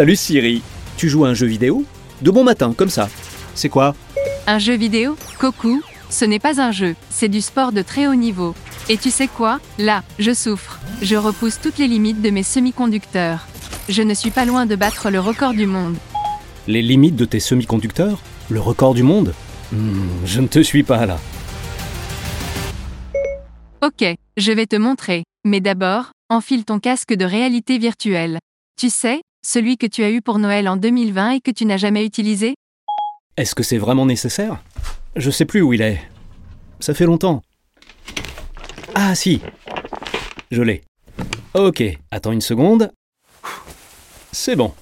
Salut 0.00 0.16
Siri, 0.16 0.62
tu 0.96 1.10
joues 1.10 1.26
à 1.26 1.28
un 1.28 1.34
jeu 1.34 1.46
vidéo 1.46 1.84
De 2.22 2.30
bon 2.30 2.42
matin, 2.42 2.72
comme 2.74 2.88
ça. 2.88 3.10
C'est 3.54 3.68
quoi 3.68 3.94
Un 4.46 4.58
jeu 4.58 4.74
vidéo 4.74 5.14
Coucou 5.38 5.82
Ce 6.08 6.24
n'est 6.24 6.38
pas 6.38 6.58
un 6.58 6.72
jeu, 6.72 6.96
c'est 7.10 7.28
du 7.28 7.42
sport 7.42 7.70
de 7.70 7.82
très 7.82 8.06
haut 8.06 8.14
niveau. 8.14 8.54
Et 8.88 8.96
tu 8.96 9.10
sais 9.10 9.28
quoi 9.28 9.60
Là, 9.76 10.02
je 10.18 10.32
souffre. 10.32 10.80
Je 11.02 11.16
repousse 11.16 11.60
toutes 11.60 11.76
les 11.76 11.86
limites 11.86 12.22
de 12.22 12.30
mes 12.30 12.42
semi-conducteurs. 12.42 13.46
Je 13.90 14.00
ne 14.00 14.14
suis 14.14 14.30
pas 14.30 14.46
loin 14.46 14.64
de 14.64 14.74
battre 14.74 15.10
le 15.10 15.20
record 15.20 15.52
du 15.52 15.66
monde. 15.66 15.98
Les 16.66 16.80
limites 16.80 17.16
de 17.16 17.26
tes 17.26 17.38
semi-conducteurs 17.38 18.22
Le 18.48 18.58
record 18.58 18.94
du 18.94 19.02
monde 19.02 19.34
Hmm, 19.70 20.24
Je 20.24 20.40
ne 20.40 20.46
te 20.46 20.60
suis 20.62 20.82
pas 20.82 21.04
là. 21.04 21.18
Ok, 23.82 24.02
je 24.38 24.52
vais 24.52 24.64
te 24.66 24.76
montrer. 24.76 25.24
Mais 25.44 25.60
d'abord, 25.60 26.12
enfile 26.30 26.64
ton 26.64 26.78
casque 26.78 27.12
de 27.12 27.26
réalité 27.26 27.76
virtuelle. 27.76 28.38
Tu 28.80 28.88
sais, 28.88 29.20
celui 29.42 29.76
que 29.76 29.86
tu 29.86 30.02
as 30.02 30.10
eu 30.10 30.20
pour 30.22 30.38
Noël 30.38 30.68
en 30.68 30.76
2020 30.76 31.30
et 31.32 31.40
que 31.40 31.50
tu 31.50 31.64
n'as 31.64 31.76
jamais 31.76 32.04
utilisé? 32.04 32.54
Est-ce 33.36 33.54
que 33.54 33.62
c'est 33.62 33.78
vraiment 33.78 34.06
nécessaire? 34.06 34.62
Je 35.16 35.30
sais 35.30 35.44
plus 35.44 35.62
où 35.62 35.72
il 35.72 35.82
est. 35.82 36.00
Ça 36.78 36.94
fait 36.94 37.06
longtemps. 37.06 37.42
Ah 38.94 39.14
si 39.14 39.40
Je 40.50 40.62
l'ai. 40.62 40.82
Ok, 41.54 41.82
attends 42.10 42.32
une 42.32 42.40
seconde. 42.40 42.90
C'est 44.32 44.56
bon. 44.56 44.72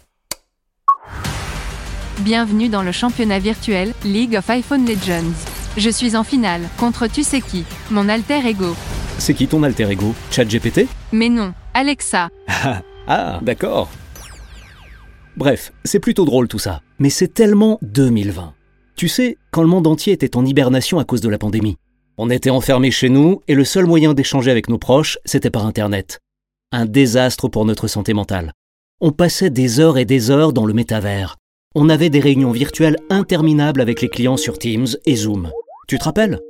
Bienvenue 2.21 2.69
dans 2.69 2.83
le 2.83 2.93
championnat 2.93 3.39
virtuel 3.39 3.95
League 4.05 4.37
of 4.37 4.51
iPhone 4.51 4.85
Legends. 4.87 5.33
Je 5.77 5.89
suis 5.89 6.17
en 6.17 6.25
finale, 6.25 6.63
contre 6.79 7.07
tu 7.07 7.23
sais 7.23 7.41
qui, 7.41 7.65
mon 7.91 8.09
alter 8.09 8.45
ego. 8.45 8.75
C'est 9.19 9.35
qui 9.35 9.47
ton 9.47 9.63
alter 9.63 9.91
ego? 9.91 10.15
ChatGPT 10.31 10.89
Mais 11.13 11.29
non, 11.29 11.55
Alexa. 11.75 12.29
Ah, 13.07 13.39
d'accord. 13.41 13.89
Bref, 15.39 15.73
c'est 15.85 16.01
plutôt 16.01 16.25
drôle 16.25 16.49
tout 16.49 16.59
ça. 16.59 16.83
Mais 16.99 17.11
c'est 17.11 17.33
tellement 17.33 17.79
2020. 17.83 18.55
Tu 18.97 19.07
sais, 19.07 19.39
quand 19.53 19.63
le 19.63 19.69
monde 19.69 19.87
entier 19.87 20.13
était 20.13 20.37
en 20.37 20.45
hibernation 20.45 20.99
à 20.99 21.05
cause 21.05 21.21
de 21.21 21.29
la 21.29 21.39
pandémie. 21.39 21.77
On 22.17 22.29
était 22.29 22.51
enfermés 22.51 22.91
chez 22.91 23.09
nous 23.09 23.41
et 23.47 23.55
le 23.55 23.63
seul 23.65 23.87
moyen 23.87 24.15
d'échanger 24.15 24.51
avec 24.51 24.69
nos 24.69 24.79
proches, 24.79 25.17
c'était 25.25 25.49
par 25.49 25.65
Internet. 25.65 26.19
Un 26.73 26.87
désastre 26.87 27.47
pour 27.47 27.65
notre 27.65 27.87
santé 27.87 28.15
mentale. 28.15 28.53
On 29.01 29.13
passait 29.13 29.51
des 29.51 29.79
heures 29.79 29.97
et 29.97 30.05
des 30.05 30.33
heures 30.33 30.53
dans 30.53 30.67
le 30.67 30.75
métavers. 30.75 31.37
On 31.77 31.89
avait 31.89 32.11
des 32.11 32.19
réunions 32.19 32.51
virtuelles 32.51 32.97
interminables 33.09 33.81
avec 33.81 34.03
les 34.03 34.09
clients 34.09 34.37
sur 34.37 34.59
Teams 34.59 34.89
et 35.07 35.15
Zoom. 35.15 35.53
Tu 35.87 36.01
te 36.01 36.05
rappelles? 36.05 36.41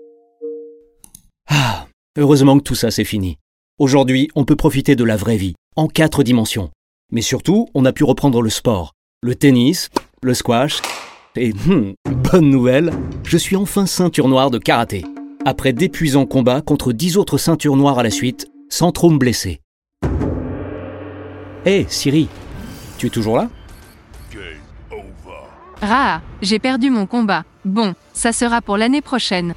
Ah, 1.46 1.88
heureusement 2.16 2.56
que 2.56 2.64
tout 2.64 2.74
ça 2.74 2.90
c'est 2.90 3.04
fini. 3.04 3.36
Aujourd'hui, 3.78 4.30
on 4.34 4.46
peut 4.46 4.56
profiter 4.56 4.96
de 4.96 5.04
la 5.04 5.16
vraie 5.16 5.36
vie, 5.36 5.56
en 5.76 5.88
quatre 5.88 6.22
dimensions. 6.22 6.70
Mais 7.10 7.22
surtout, 7.22 7.68
on 7.74 7.86
a 7.86 7.92
pu 7.92 8.04
reprendre 8.04 8.42
le 8.42 8.50
sport, 8.50 8.92
le 9.22 9.34
tennis, 9.34 9.88
le 10.22 10.34
squash, 10.34 10.82
et 11.36 11.54
hmm, 11.54 11.94
bonne 12.04 12.50
nouvelle, 12.50 12.92
je 13.24 13.38
suis 13.38 13.56
enfin 13.56 13.86
ceinture 13.86 14.28
noire 14.28 14.50
de 14.50 14.58
karaté. 14.58 15.06
Après 15.46 15.72
d'épuisants 15.72 16.26
combats 16.26 16.60
contre 16.60 16.92
dix 16.92 17.16
autres 17.16 17.38
ceintures 17.38 17.76
noires 17.76 17.98
à 17.98 18.02
la 18.02 18.10
suite, 18.10 18.48
sans 18.68 18.92
trop 18.92 19.08
me 19.08 19.16
blesser. 19.16 19.60
Hé, 21.64 21.86
Siri, 21.88 22.28
tu 22.98 23.06
es 23.06 23.10
toujours 23.10 23.36
là? 23.36 23.48
Raa, 25.80 26.20
j'ai 26.42 26.58
perdu 26.58 26.90
mon 26.90 27.06
combat. 27.06 27.44
Bon, 27.64 27.94
ça 28.12 28.32
sera 28.32 28.60
pour 28.60 28.76
l'année 28.76 29.00
prochaine. 29.00 29.54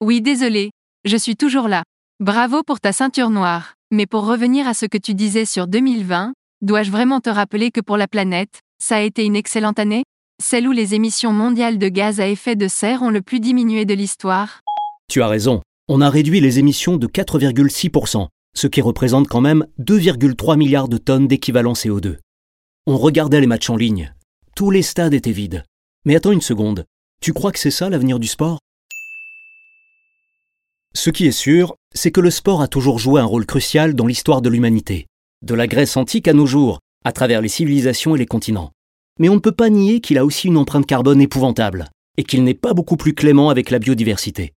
Oui, 0.00 0.20
désolé, 0.22 0.70
je 1.04 1.16
suis 1.16 1.36
toujours 1.36 1.68
là. 1.68 1.84
Bravo 2.18 2.62
pour 2.64 2.80
ta 2.80 2.92
ceinture 2.92 3.30
noire. 3.30 3.74
Mais 3.90 4.06
pour 4.06 4.26
revenir 4.26 4.66
à 4.66 4.74
ce 4.74 4.86
que 4.86 4.98
tu 4.98 5.14
disais 5.14 5.44
sur 5.44 5.66
2020, 5.66 6.32
dois-je 6.68 6.90
vraiment 6.90 7.20
te 7.20 7.30
rappeler 7.30 7.70
que 7.70 7.80
pour 7.80 7.96
la 7.96 8.08
planète, 8.08 8.60
ça 8.78 8.96
a 8.96 9.00
été 9.00 9.24
une 9.24 9.36
excellente 9.36 9.78
année? 9.78 10.04
Celle 10.42 10.68
où 10.68 10.72
les 10.72 10.94
émissions 10.94 11.32
mondiales 11.32 11.78
de 11.78 11.88
gaz 11.88 12.20
à 12.20 12.28
effet 12.28 12.56
de 12.56 12.68
serre 12.68 13.02
ont 13.02 13.10
le 13.10 13.22
plus 13.22 13.40
diminué 13.40 13.84
de 13.84 13.94
l'histoire? 13.94 14.60
Tu 15.08 15.22
as 15.22 15.28
raison, 15.28 15.62
on 15.88 16.00
a 16.00 16.10
réduit 16.10 16.40
les 16.40 16.58
émissions 16.58 16.96
de 16.96 17.06
4,6%, 17.06 18.28
ce 18.54 18.66
qui 18.66 18.80
représente 18.80 19.28
quand 19.28 19.40
même 19.40 19.66
2,3 19.80 20.56
milliards 20.56 20.88
de 20.88 20.98
tonnes 20.98 21.26
d'équivalent 21.26 21.72
CO2. 21.72 22.18
On 22.86 22.98
regardait 22.98 23.40
les 23.40 23.46
matchs 23.46 23.70
en 23.70 23.76
ligne. 23.76 24.14
Tous 24.54 24.70
les 24.70 24.82
stades 24.82 25.14
étaient 25.14 25.32
vides. 25.32 25.64
Mais 26.04 26.16
attends 26.16 26.32
une 26.32 26.40
seconde, 26.40 26.84
tu 27.20 27.32
crois 27.32 27.52
que 27.52 27.58
c'est 27.58 27.70
ça 27.70 27.88
l'avenir 27.88 28.18
du 28.18 28.28
sport? 28.28 28.58
Ce 30.94 31.10
qui 31.10 31.26
est 31.26 31.32
sûr, 31.32 31.76
c'est 31.94 32.10
que 32.10 32.20
le 32.20 32.30
sport 32.30 32.62
a 32.62 32.68
toujours 32.68 32.98
joué 32.98 33.20
un 33.20 33.24
rôle 33.24 33.46
crucial 33.46 33.94
dans 33.94 34.06
l'histoire 34.06 34.42
de 34.42 34.48
l'humanité, 34.48 35.06
de 35.42 35.54
la 35.54 35.68
Grèce 35.68 35.96
antique 35.96 36.26
à 36.26 36.32
nos 36.32 36.46
jours, 36.46 36.80
à 37.04 37.12
travers 37.12 37.40
les 37.40 37.48
civilisations 37.48 38.16
et 38.16 38.18
les 38.18 38.26
continents. 38.26 38.72
Mais 39.20 39.28
on 39.28 39.34
ne 39.34 39.40
peut 39.40 39.52
pas 39.52 39.70
nier 39.70 40.00
qu'il 40.00 40.18
a 40.18 40.24
aussi 40.24 40.48
une 40.48 40.56
empreinte 40.56 40.86
carbone 40.86 41.20
épouvantable, 41.20 41.86
et 42.16 42.24
qu'il 42.24 42.42
n'est 42.42 42.54
pas 42.54 42.74
beaucoup 42.74 42.96
plus 42.96 43.14
clément 43.14 43.48
avec 43.48 43.70
la 43.70 43.78
biodiversité. 43.78 44.52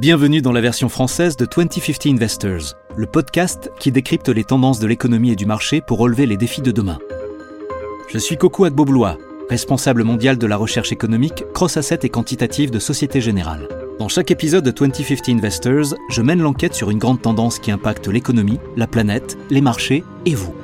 Bienvenue 0.00 0.42
dans 0.42 0.52
la 0.52 0.60
version 0.60 0.88
française 0.88 1.36
de 1.36 1.46
2050 1.46 2.06
Investors, 2.06 2.74
le 2.96 3.06
podcast 3.06 3.70
qui 3.78 3.92
décrypte 3.92 4.28
les 4.28 4.44
tendances 4.44 4.80
de 4.80 4.86
l'économie 4.86 5.32
et 5.32 5.36
du 5.36 5.46
marché 5.46 5.80
pour 5.80 5.98
relever 5.98 6.26
les 6.26 6.36
défis 6.36 6.62
de 6.62 6.70
demain. 6.70 6.98
Je 8.08 8.18
suis 8.18 8.36
Coco 8.36 8.64
Agboblois, 8.64 9.18
responsable 9.50 10.04
mondial 10.04 10.38
de 10.38 10.46
la 10.46 10.56
recherche 10.56 10.92
économique, 10.92 11.44
cross-asset 11.52 12.00
et 12.02 12.08
quantitative 12.08 12.70
de 12.70 12.78
Société 12.78 13.20
Générale. 13.20 13.68
Dans 13.98 14.08
chaque 14.08 14.30
épisode 14.30 14.62
de 14.62 14.70
2050 14.70 15.30
Investors, 15.30 15.94
je 16.10 16.20
mène 16.20 16.42
l'enquête 16.42 16.74
sur 16.74 16.90
une 16.90 16.98
grande 16.98 17.22
tendance 17.22 17.58
qui 17.58 17.70
impacte 17.70 18.08
l'économie, 18.08 18.58
la 18.76 18.86
planète, 18.86 19.38
les 19.48 19.62
marchés 19.62 20.04
et 20.26 20.34
vous. 20.34 20.54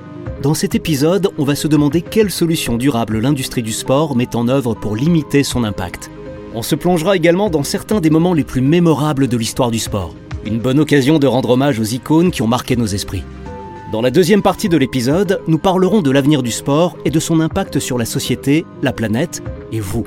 Dans 0.42 0.52
cet 0.52 0.74
épisode, 0.74 1.30
on 1.38 1.44
va 1.44 1.54
se 1.54 1.66
demander 1.66 2.02
quelles 2.02 2.30
solutions 2.30 2.76
durables 2.76 3.20
l'industrie 3.20 3.62
du 3.62 3.72
sport 3.72 4.16
met 4.16 4.36
en 4.36 4.48
œuvre 4.48 4.74
pour 4.74 4.96
limiter 4.96 5.44
son 5.44 5.64
impact. 5.64 6.10
On 6.54 6.60
se 6.60 6.74
plongera 6.74 7.16
également 7.16 7.48
dans 7.48 7.62
certains 7.62 8.02
des 8.02 8.10
moments 8.10 8.34
les 8.34 8.44
plus 8.44 8.60
mémorables 8.60 9.28
de 9.28 9.36
l'histoire 9.38 9.70
du 9.70 9.78
sport. 9.78 10.14
Une 10.44 10.58
bonne 10.58 10.78
occasion 10.78 11.18
de 11.18 11.26
rendre 11.26 11.50
hommage 11.50 11.80
aux 11.80 11.84
icônes 11.84 12.32
qui 12.32 12.42
ont 12.42 12.48
marqué 12.48 12.76
nos 12.76 12.86
esprits. 12.86 13.24
Dans 13.92 14.02
la 14.02 14.10
deuxième 14.10 14.42
partie 14.42 14.68
de 14.68 14.76
l'épisode, 14.76 15.40
nous 15.46 15.58
parlerons 15.58 16.02
de 16.02 16.10
l'avenir 16.10 16.42
du 16.42 16.50
sport 16.50 16.98
et 17.06 17.10
de 17.10 17.20
son 17.20 17.40
impact 17.40 17.78
sur 17.78 17.96
la 17.96 18.04
société, 18.04 18.66
la 18.82 18.92
planète 18.92 19.42
et 19.72 19.80
vous. 19.80 20.04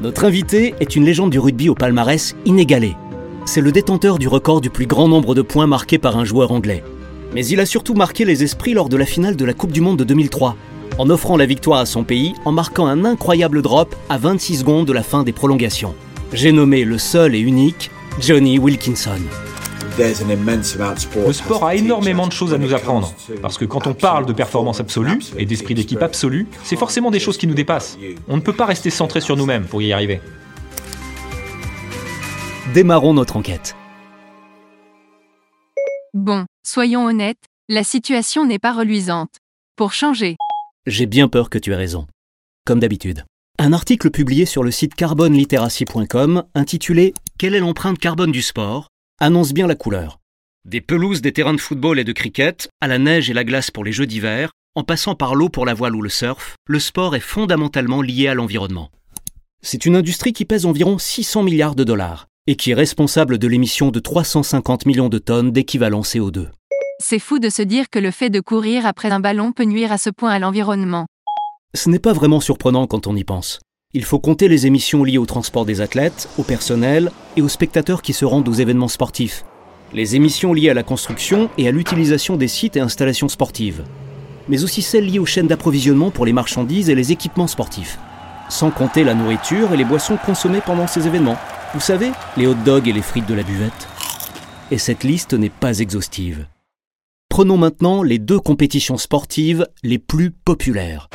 Notre 0.00 0.24
invité 0.24 0.76
est 0.78 0.94
une 0.94 1.04
légende 1.04 1.30
du 1.30 1.40
rugby 1.40 1.68
au 1.68 1.74
palmarès 1.74 2.36
inégalé. 2.44 2.94
C'est 3.46 3.60
le 3.60 3.72
détenteur 3.72 4.20
du 4.20 4.28
record 4.28 4.60
du 4.60 4.70
plus 4.70 4.86
grand 4.86 5.08
nombre 5.08 5.34
de 5.34 5.42
points 5.42 5.66
marqués 5.66 5.98
par 5.98 6.16
un 6.16 6.24
joueur 6.24 6.52
anglais. 6.52 6.84
Mais 7.34 7.44
il 7.44 7.58
a 7.58 7.66
surtout 7.66 7.94
marqué 7.94 8.24
les 8.24 8.44
esprits 8.44 8.74
lors 8.74 8.88
de 8.88 8.96
la 8.96 9.06
finale 9.06 9.34
de 9.34 9.44
la 9.44 9.54
Coupe 9.54 9.72
du 9.72 9.80
Monde 9.80 9.98
de 9.98 10.04
2003, 10.04 10.56
en 10.98 11.10
offrant 11.10 11.36
la 11.36 11.46
victoire 11.46 11.80
à 11.80 11.86
son 11.86 12.04
pays 12.04 12.34
en 12.44 12.52
marquant 12.52 12.86
un 12.86 13.04
incroyable 13.04 13.60
drop 13.60 13.92
à 14.08 14.18
26 14.18 14.58
secondes 14.58 14.86
de 14.86 14.92
la 14.92 15.02
fin 15.02 15.24
des 15.24 15.32
prolongations. 15.32 15.96
J'ai 16.32 16.52
nommé 16.52 16.84
le 16.84 16.98
seul 16.98 17.34
et 17.34 17.40
unique 17.40 17.90
Johnny 18.20 18.60
Wilkinson. 18.60 19.18
Le 19.98 21.32
sport 21.32 21.64
a 21.64 21.74
énormément 21.74 22.28
de 22.28 22.32
choses 22.32 22.54
à 22.54 22.58
nous 22.58 22.72
apprendre, 22.72 23.12
parce 23.42 23.58
que 23.58 23.64
quand 23.64 23.88
on 23.88 23.94
parle 23.94 24.26
de 24.26 24.32
performance 24.32 24.78
absolue 24.78 25.18
et 25.36 25.44
d'esprit 25.44 25.74
d'équipe 25.74 26.02
absolu, 26.02 26.46
c'est 26.62 26.76
forcément 26.76 27.10
des 27.10 27.18
choses 27.18 27.36
qui 27.36 27.48
nous 27.48 27.54
dépassent. 27.54 27.98
On 28.28 28.36
ne 28.36 28.40
peut 28.40 28.52
pas 28.52 28.66
rester 28.66 28.90
centré 28.90 29.20
sur 29.20 29.36
nous-mêmes 29.36 29.64
pour 29.64 29.82
y 29.82 29.92
arriver. 29.92 30.20
Démarrons 32.74 33.12
notre 33.12 33.36
enquête. 33.36 33.74
Bon, 36.14 36.46
soyons 36.64 37.04
honnêtes, 37.06 37.44
la 37.68 37.82
situation 37.82 38.46
n'est 38.46 38.60
pas 38.60 38.72
reluisante. 38.72 39.36
Pour 39.74 39.92
changer, 39.92 40.36
J'ai 40.86 41.06
bien 41.06 41.26
peur 41.28 41.50
que 41.50 41.58
tu 41.58 41.72
aies 41.72 41.76
raison. 41.76 42.06
Comme 42.64 42.78
d'habitude. 42.78 43.24
Un 43.58 43.72
article 43.72 44.10
publié 44.10 44.46
sur 44.46 44.62
le 44.62 44.70
site 44.70 44.94
carboneliteracy.com 44.94 46.44
intitulé 46.54 47.14
Quelle 47.36 47.56
est 47.56 47.60
l'empreinte 47.60 47.98
carbone 47.98 48.30
du 48.30 48.42
sport? 48.42 48.88
Annonce 49.20 49.52
bien 49.52 49.66
la 49.66 49.74
couleur. 49.74 50.18
Des 50.64 50.80
pelouses, 50.80 51.22
des 51.22 51.32
terrains 51.32 51.54
de 51.54 51.60
football 51.60 51.98
et 51.98 52.04
de 52.04 52.12
cricket, 52.12 52.68
à 52.80 52.86
la 52.86 52.98
neige 52.98 53.30
et 53.30 53.34
la 53.34 53.44
glace 53.44 53.70
pour 53.70 53.84
les 53.84 53.92
jeux 53.92 54.06
d'hiver, 54.06 54.52
en 54.74 54.84
passant 54.84 55.14
par 55.14 55.34
l'eau 55.34 55.48
pour 55.48 55.66
la 55.66 55.74
voile 55.74 55.96
ou 55.96 56.02
le 56.02 56.08
surf, 56.08 56.56
le 56.68 56.78
sport 56.78 57.16
est 57.16 57.20
fondamentalement 57.20 58.00
lié 58.00 58.28
à 58.28 58.34
l'environnement. 58.34 58.90
C'est 59.60 59.86
une 59.86 59.96
industrie 59.96 60.32
qui 60.32 60.44
pèse 60.44 60.66
environ 60.66 60.98
600 60.98 61.42
milliards 61.42 61.74
de 61.74 61.84
dollars 61.84 62.26
et 62.46 62.54
qui 62.54 62.70
est 62.70 62.74
responsable 62.74 63.38
de 63.38 63.48
l'émission 63.48 63.90
de 63.90 63.98
350 63.98 64.86
millions 64.86 65.08
de 65.08 65.18
tonnes 65.18 65.50
d'équivalent 65.50 66.02
CO2. 66.02 66.48
c'est 67.00 67.18
fou 67.18 67.38
de 67.38 67.48
se 67.48 67.62
dire 67.62 67.90
que 67.90 67.98
le 67.98 68.10
fait 68.10 68.30
de 68.30 68.40
courir 68.40 68.86
après 68.86 69.10
un 69.10 69.20
ballon 69.20 69.52
peut 69.52 69.64
nuire 69.64 69.92
à 69.92 69.98
ce 69.98 70.10
point 70.10 70.30
à 70.30 70.38
l'environnement. 70.38 71.06
Ce 71.74 71.88
n'est 71.90 71.98
pas 71.98 72.12
vraiment 72.12 72.40
surprenant 72.40 72.86
quand 72.86 73.06
on 73.06 73.14
y 73.14 73.24
pense. 73.24 73.60
Il 73.94 74.04
faut 74.04 74.18
compter 74.18 74.48
les 74.48 74.66
émissions 74.66 75.02
liées 75.02 75.16
au 75.16 75.24
transport 75.24 75.64
des 75.64 75.80
athlètes, 75.80 76.28
au 76.36 76.42
personnel 76.42 77.10
et 77.38 77.42
aux 77.42 77.48
spectateurs 77.48 78.02
qui 78.02 78.12
se 78.12 78.26
rendent 78.26 78.46
aux 78.46 78.52
événements 78.52 78.86
sportifs. 78.86 79.46
Les 79.94 80.14
émissions 80.14 80.52
liées 80.52 80.68
à 80.68 80.74
la 80.74 80.82
construction 80.82 81.48
et 81.56 81.66
à 81.68 81.70
l'utilisation 81.70 82.36
des 82.36 82.48
sites 82.48 82.76
et 82.76 82.80
installations 82.80 83.30
sportives. 83.30 83.84
Mais 84.46 84.62
aussi 84.62 84.82
celles 84.82 85.06
liées 85.06 85.18
aux 85.18 85.24
chaînes 85.24 85.46
d'approvisionnement 85.46 86.10
pour 86.10 86.26
les 86.26 86.34
marchandises 86.34 86.90
et 86.90 86.94
les 86.94 87.12
équipements 87.12 87.46
sportifs. 87.46 87.98
Sans 88.50 88.70
compter 88.70 89.04
la 89.04 89.14
nourriture 89.14 89.72
et 89.72 89.78
les 89.78 89.86
boissons 89.86 90.18
consommées 90.18 90.60
pendant 90.60 90.86
ces 90.86 91.06
événements. 91.06 91.38
Vous 91.72 91.80
savez, 91.80 92.10
les 92.36 92.46
hot 92.46 92.56
dogs 92.66 92.88
et 92.88 92.92
les 92.92 93.00
frites 93.00 93.28
de 93.28 93.32
la 93.32 93.42
buvette. 93.42 93.88
Et 94.70 94.76
cette 94.76 95.02
liste 95.02 95.32
n'est 95.32 95.48
pas 95.48 95.78
exhaustive. 95.78 96.46
Prenons 97.30 97.56
maintenant 97.56 98.02
les 98.02 98.18
deux 98.18 98.38
compétitions 98.38 98.98
sportives 98.98 99.66
les 99.82 99.98
plus 99.98 100.30
populaires. 100.30 101.08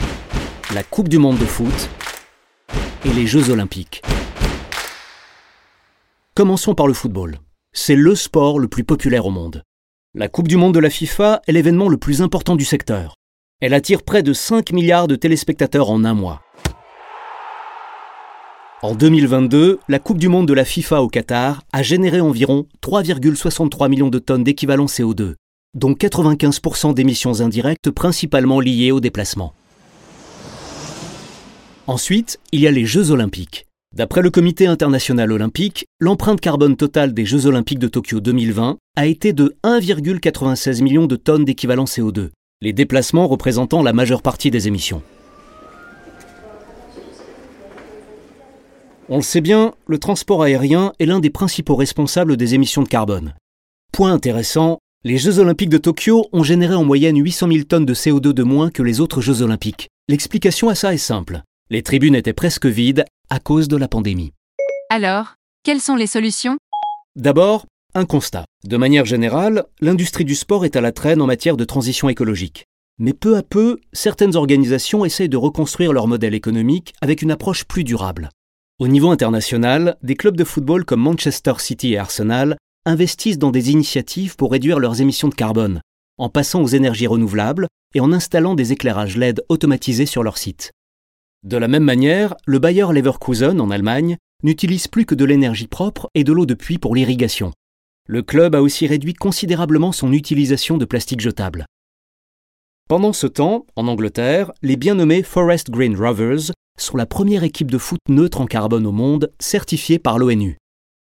La 0.73 0.81
Coupe 0.81 1.07
du 1.07 1.19
Monde 1.19 1.37
de 1.37 1.45
foot 1.45 1.91
et 3.05 3.13
les 3.13 3.27
Jeux 3.27 3.49
Olympiques. 3.49 4.01
Commençons 6.35 6.73
par 6.73 6.87
le 6.87 6.93
football. 6.93 7.37
C'est 7.73 7.95
le 7.95 8.15
sport 8.15 8.59
le 8.59 8.67
plus 8.67 8.83
populaire 8.83 9.25
au 9.25 9.29
monde. 9.29 9.63
La 10.15 10.29
Coupe 10.29 10.47
du 10.47 10.57
Monde 10.57 10.73
de 10.73 10.79
la 10.79 10.89
FIFA 10.89 11.41
est 11.47 11.51
l'événement 11.51 11.89
le 11.89 11.97
plus 11.97 12.21
important 12.21 12.55
du 12.55 12.63
secteur. 12.63 13.15
Elle 13.59 13.73
attire 13.73 14.03
près 14.03 14.23
de 14.23 14.31
5 14.31 14.71
milliards 14.71 15.07
de 15.07 15.15
téléspectateurs 15.15 15.89
en 15.89 16.05
un 16.05 16.13
mois. 16.13 16.41
En 18.81 18.95
2022, 18.95 19.79
la 19.87 19.99
Coupe 19.99 20.17
du 20.17 20.29
Monde 20.29 20.47
de 20.47 20.53
la 20.53 20.65
FIFA 20.65 21.01
au 21.01 21.07
Qatar 21.07 21.63
a 21.71 21.83
généré 21.83 22.21
environ 22.21 22.67
3,63 22.81 23.89
millions 23.89 24.09
de 24.09 24.19
tonnes 24.19 24.43
d'équivalent 24.43 24.85
CO2, 24.85 25.35
dont 25.73 25.93
95% 25.93 26.93
d'émissions 26.93 27.41
indirectes 27.41 27.91
principalement 27.91 28.59
liées 28.59 28.91
au 28.91 28.99
déplacement. 28.99 29.53
Ensuite, 31.85 32.39
il 32.53 32.61
y 32.61 32.67
a 32.67 32.71
les 32.71 32.85
Jeux 32.85 33.11
olympiques. 33.11 33.67
D'après 33.93 34.21
le 34.21 34.31
Comité 34.31 34.67
international 34.67 35.33
olympique, 35.33 35.85
l'empreinte 35.99 36.39
carbone 36.39 36.77
totale 36.77 37.13
des 37.13 37.25
Jeux 37.25 37.45
olympiques 37.45 37.79
de 37.79 37.89
Tokyo 37.89 38.21
2020 38.21 38.77
a 38.95 39.05
été 39.05 39.33
de 39.33 39.57
1,96 39.65 40.81
million 40.81 41.07
de 41.07 41.17
tonnes 41.17 41.43
d'équivalent 41.43 41.83
CO2, 41.83 42.29
les 42.61 42.71
déplacements 42.71 43.27
représentant 43.27 43.83
la 43.83 43.91
majeure 43.91 44.21
partie 44.21 44.49
des 44.49 44.69
émissions. 44.69 45.03
On 49.09 49.17
le 49.17 49.21
sait 49.21 49.41
bien, 49.41 49.73
le 49.85 49.97
transport 49.97 50.41
aérien 50.41 50.93
est 50.99 51.05
l'un 51.05 51.19
des 51.19 51.29
principaux 51.29 51.75
responsables 51.75 52.37
des 52.37 52.55
émissions 52.55 52.83
de 52.83 52.87
carbone. 52.87 53.33
Point 53.91 54.13
intéressant, 54.13 54.79
les 55.03 55.17
Jeux 55.17 55.39
olympiques 55.39 55.69
de 55.69 55.77
Tokyo 55.77 56.29
ont 56.31 56.43
généré 56.43 56.75
en 56.75 56.85
moyenne 56.85 57.21
800 57.21 57.51
000 57.51 57.63
tonnes 57.65 57.85
de 57.85 57.93
CO2 57.93 58.31
de 58.31 58.43
moins 58.43 58.71
que 58.71 58.83
les 58.83 59.01
autres 59.01 59.19
Jeux 59.19 59.41
olympiques. 59.41 59.89
L'explication 60.07 60.69
à 60.69 60.75
ça 60.75 60.93
est 60.93 60.97
simple. 60.97 61.43
Les 61.73 61.81
tribunes 61.81 62.13
étaient 62.13 62.33
presque 62.33 62.67
vides 62.67 63.03
à 63.31 63.39
cause 63.39 63.67
de 63.67 63.77
la 63.77 63.87
pandémie. 63.87 64.31
Alors, 64.91 65.37
quelles 65.63 65.81
sont 65.81 65.95
les 65.95 66.05
solutions? 66.05 66.59
D'abord, 67.15 67.65
un 67.95 68.05
constat. 68.05 68.45
De 68.63 68.77
manière 68.77 69.05
générale, 69.05 69.65
l'industrie 69.81 70.23
du 70.23 70.35
sport 70.35 70.65
est 70.65 70.75
à 70.75 70.81
la 70.81 70.91
traîne 70.91 71.19
en 71.19 71.25
matière 71.25 71.57
de 71.57 71.63
transition 71.65 72.09
écologique. 72.09 72.65
Mais 72.99 73.13
peu 73.13 73.37
à 73.37 73.41
peu, 73.41 73.79
certaines 73.91 74.35
organisations 74.35 75.03
essayent 75.03 75.29
de 75.29 75.35
reconstruire 75.35 75.93
leur 75.93 76.05
modèle 76.05 76.35
économique 76.35 76.93
avec 77.01 77.23
une 77.23 77.31
approche 77.31 77.63
plus 77.63 77.83
durable. 77.83 78.29
Au 78.77 78.87
niveau 78.87 79.09
international, 79.09 79.97
des 80.03 80.13
clubs 80.13 80.37
de 80.37 80.43
football 80.43 80.85
comme 80.85 81.01
Manchester 81.01 81.53
City 81.57 81.93
et 81.93 81.97
Arsenal 81.97 82.55
investissent 82.85 83.39
dans 83.39 83.49
des 83.49 83.71
initiatives 83.71 84.35
pour 84.35 84.51
réduire 84.51 84.77
leurs 84.77 85.01
émissions 85.01 85.27
de 85.27 85.33
carbone, 85.33 85.81
en 86.19 86.29
passant 86.29 86.61
aux 86.61 86.67
énergies 86.67 87.07
renouvelables 87.07 87.65
et 87.95 87.99
en 87.99 88.13
installant 88.13 88.53
des 88.53 88.73
éclairages 88.73 89.17
LED 89.17 89.43
automatisés 89.49 90.05
sur 90.05 90.21
leur 90.21 90.37
site. 90.37 90.71
De 91.43 91.57
la 91.57 91.67
même 91.67 91.83
manière, 91.83 92.35
le 92.45 92.59
Bayer 92.59 92.85
Leverkusen 92.93 93.59
en 93.59 93.69
Allemagne 93.69 94.17
n'utilise 94.43 94.87
plus 94.87 95.05
que 95.05 95.15
de 95.15 95.25
l'énergie 95.25 95.67
propre 95.67 96.09
et 96.15 96.23
de 96.23 96.31
l'eau 96.31 96.45
de 96.45 96.53
pluie 96.53 96.77
pour 96.77 96.95
l'irrigation. 96.95 97.51
Le 98.07 98.21
club 98.21 98.55
a 98.55 98.61
aussi 98.61 98.87
réduit 98.87 99.13
considérablement 99.13 99.91
son 99.91 100.13
utilisation 100.13 100.77
de 100.77 100.85
plastique 100.85 101.21
jetable. 101.21 101.65
Pendant 102.89 103.13
ce 103.13 103.27
temps, 103.27 103.65
en 103.75 103.87
Angleterre, 103.87 104.51
les 104.61 104.77
bien 104.77 104.95
nommés 104.95 105.23
Forest 105.23 105.69
Green 105.69 105.97
Rovers 105.97 106.51
sont 106.77 106.97
la 106.97 107.05
première 107.05 107.43
équipe 107.43 107.71
de 107.71 107.77
foot 107.77 107.99
neutre 108.09 108.41
en 108.41 108.45
carbone 108.45 108.87
au 108.87 108.91
monde 108.91 109.31
certifiée 109.39 109.99
par 109.99 110.19
l'ONU. 110.19 110.57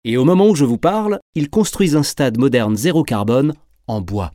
Et 0.03 0.17
au 0.17 0.25
moment 0.25 0.47
où 0.47 0.55
je 0.55 0.65
vous 0.65 0.77
parle, 0.77 1.19
ils 1.35 1.49
construisent 1.49 1.95
un 1.95 2.03
stade 2.03 2.37
moderne 2.37 2.75
zéro 2.75 3.03
carbone 3.03 3.53
en 3.87 4.01
bois. 4.01 4.31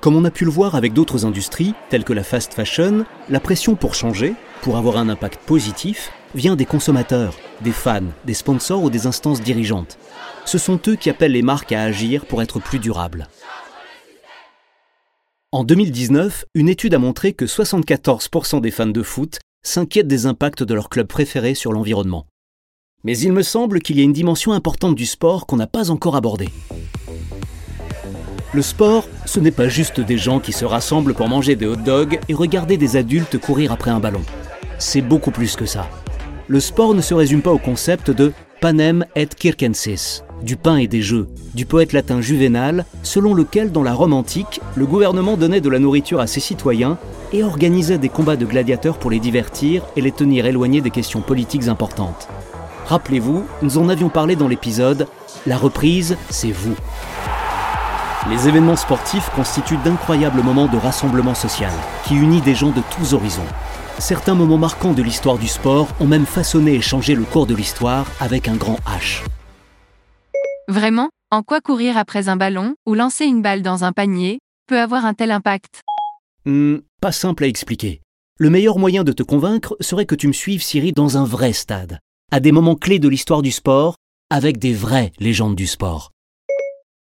Comme 0.00 0.16
on 0.16 0.24
a 0.24 0.30
pu 0.30 0.44
le 0.44 0.50
voir 0.50 0.74
avec 0.74 0.92
d'autres 0.92 1.24
industries, 1.24 1.74
telles 1.88 2.04
que 2.04 2.12
la 2.12 2.22
fast 2.22 2.54
fashion, 2.54 3.04
la 3.28 3.40
pression 3.40 3.74
pour 3.74 3.94
changer, 3.94 4.34
pour 4.62 4.76
avoir 4.76 4.98
un 4.98 5.08
impact 5.08 5.40
positif, 5.46 6.12
vient 6.34 6.56
des 6.56 6.66
consommateurs, 6.66 7.34
des 7.62 7.72
fans, 7.72 8.12
des 8.24 8.34
sponsors 8.34 8.82
ou 8.82 8.90
des 8.90 9.06
instances 9.06 9.40
dirigeantes. 9.40 9.98
Ce 10.44 10.58
sont 10.58 10.78
eux 10.86 10.96
qui 10.96 11.10
appellent 11.10 11.32
les 11.32 11.42
marques 11.42 11.72
à 11.72 11.82
agir 11.82 12.26
pour 12.26 12.42
être 12.42 12.60
plus 12.60 12.78
durables. 12.78 13.26
En 15.50 15.64
2019, 15.64 16.44
une 16.54 16.68
étude 16.68 16.94
a 16.94 16.98
montré 16.98 17.32
que 17.32 17.46
74% 17.46 18.60
des 18.60 18.70
fans 18.70 18.86
de 18.86 19.02
foot 19.02 19.38
s'inquiètent 19.62 20.08
des 20.08 20.26
impacts 20.26 20.62
de 20.62 20.74
leur 20.74 20.90
club 20.90 21.06
préféré 21.06 21.54
sur 21.54 21.72
l'environnement. 21.72 22.26
Mais 23.04 23.18
il 23.18 23.32
me 23.32 23.42
semble 23.42 23.80
qu'il 23.80 23.96
y 23.96 24.00
a 24.00 24.04
une 24.04 24.12
dimension 24.12 24.52
importante 24.52 24.94
du 24.94 25.06
sport 25.06 25.46
qu'on 25.46 25.56
n'a 25.56 25.66
pas 25.66 25.90
encore 25.90 26.16
abordée. 26.16 26.48
Le 28.56 28.62
sport, 28.62 29.06
ce 29.26 29.38
n'est 29.38 29.50
pas 29.50 29.68
juste 29.68 30.00
des 30.00 30.16
gens 30.16 30.40
qui 30.40 30.50
se 30.50 30.64
rassemblent 30.64 31.12
pour 31.12 31.28
manger 31.28 31.56
des 31.56 31.66
hot 31.66 31.76
dogs 31.76 32.18
et 32.26 32.32
regarder 32.32 32.78
des 32.78 32.96
adultes 32.96 33.36
courir 33.36 33.70
après 33.70 33.90
un 33.90 34.00
ballon. 34.00 34.22
C'est 34.78 35.02
beaucoup 35.02 35.30
plus 35.30 35.56
que 35.56 35.66
ça. 35.66 35.86
Le 36.48 36.58
sport 36.58 36.94
ne 36.94 37.02
se 37.02 37.12
résume 37.12 37.42
pas 37.42 37.52
au 37.52 37.58
concept 37.58 38.10
de 38.10 38.32
panem 38.62 39.04
et 39.14 39.28
circenses, 39.38 40.24
du 40.42 40.56
pain 40.56 40.78
et 40.78 40.86
des 40.86 41.02
jeux, 41.02 41.28
du 41.52 41.66
poète 41.66 41.92
latin 41.92 42.22
Juvénal, 42.22 42.86
selon 43.02 43.34
lequel 43.34 43.72
dans 43.72 43.82
la 43.82 43.92
Rome 43.92 44.14
antique, 44.14 44.62
le 44.74 44.86
gouvernement 44.86 45.36
donnait 45.36 45.60
de 45.60 45.68
la 45.68 45.78
nourriture 45.78 46.20
à 46.20 46.26
ses 46.26 46.40
citoyens 46.40 46.96
et 47.34 47.44
organisait 47.44 47.98
des 47.98 48.08
combats 48.08 48.36
de 48.36 48.46
gladiateurs 48.46 48.96
pour 48.96 49.10
les 49.10 49.20
divertir 49.20 49.82
et 49.96 50.00
les 50.00 50.12
tenir 50.12 50.46
éloignés 50.46 50.80
des 50.80 50.90
questions 50.90 51.20
politiques 51.20 51.68
importantes. 51.68 52.26
Rappelez-vous, 52.86 53.44
nous 53.60 53.76
en 53.76 53.90
avions 53.90 54.08
parlé 54.08 54.34
dans 54.34 54.48
l'épisode 54.48 55.08
La 55.44 55.58
reprise, 55.58 56.16
c'est 56.30 56.52
vous. 56.52 56.74
Les 58.28 58.48
événements 58.48 58.76
sportifs 58.76 59.30
constituent 59.36 59.76
d'incroyables 59.84 60.42
moments 60.42 60.66
de 60.66 60.76
rassemblement 60.76 61.34
social 61.34 61.72
qui 62.04 62.16
unit 62.16 62.40
des 62.40 62.56
gens 62.56 62.70
de 62.70 62.82
tous 62.90 63.14
horizons. 63.14 63.46
Certains 64.00 64.34
moments 64.34 64.58
marquants 64.58 64.94
de 64.94 65.02
l'histoire 65.02 65.38
du 65.38 65.46
sport 65.46 65.88
ont 66.00 66.08
même 66.08 66.26
façonné 66.26 66.74
et 66.74 66.80
changé 66.80 67.14
le 67.14 67.22
cours 67.22 67.46
de 67.46 67.54
l'histoire 67.54 68.04
avec 68.18 68.48
un 68.48 68.56
grand 68.56 68.80
H. 68.84 69.22
Vraiment, 70.66 71.10
en 71.30 71.42
quoi 71.42 71.60
courir 71.60 71.96
après 71.96 72.28
un 72.28 72.36
ballon 72.36 72.74
ou 72.84 72.94
lancer 72.94 73.26
une 73.26 73.42
balle 73.42 73.62
dans 73.62 73.84
un 73.84 73.92
panier 73.92 74.40
peut 74.66 74.80
avoir 74.80 75.06
un 75.06 75.14
tel 75.14 75.30
impact? 75.30 75.82
Hmm, 76.46 76.78
pas 77.00 77.12
simple 77.12 77.44
à 77.44 77.46
expliquer. 77.46 78.00
Le 78.38 78.50
meilleur 78.50 78.80
moyen 78.80 79.04
de 79.04 79.12
te 79.12 79.22
convaincre 79.22 79.76
serait 79.80 80.04
que 80.04 80.16
tu 80.16 80.26
me 80.26 80.32
suives, 80.32 80.62
Siri, 80.64 80.90
dans 80.90 81.16
un 81.16 81.24
vrai 81.24 81.52
stade, 81.52 82.00
à 82.32 82.40
des 82.40 82.50
moments 82.50 82.74
clés 82.74 82.98
de 82.98 83.08
l'histoire 83.08 83.42
du 83.42 83.52
sport, 83.52 83.94
avec 84.30 84.58
des 84.58 84.74
vraies 84.74 85.12
légendes 85.20 85.54
du 85.54 85.68
sport. 85.68 86.10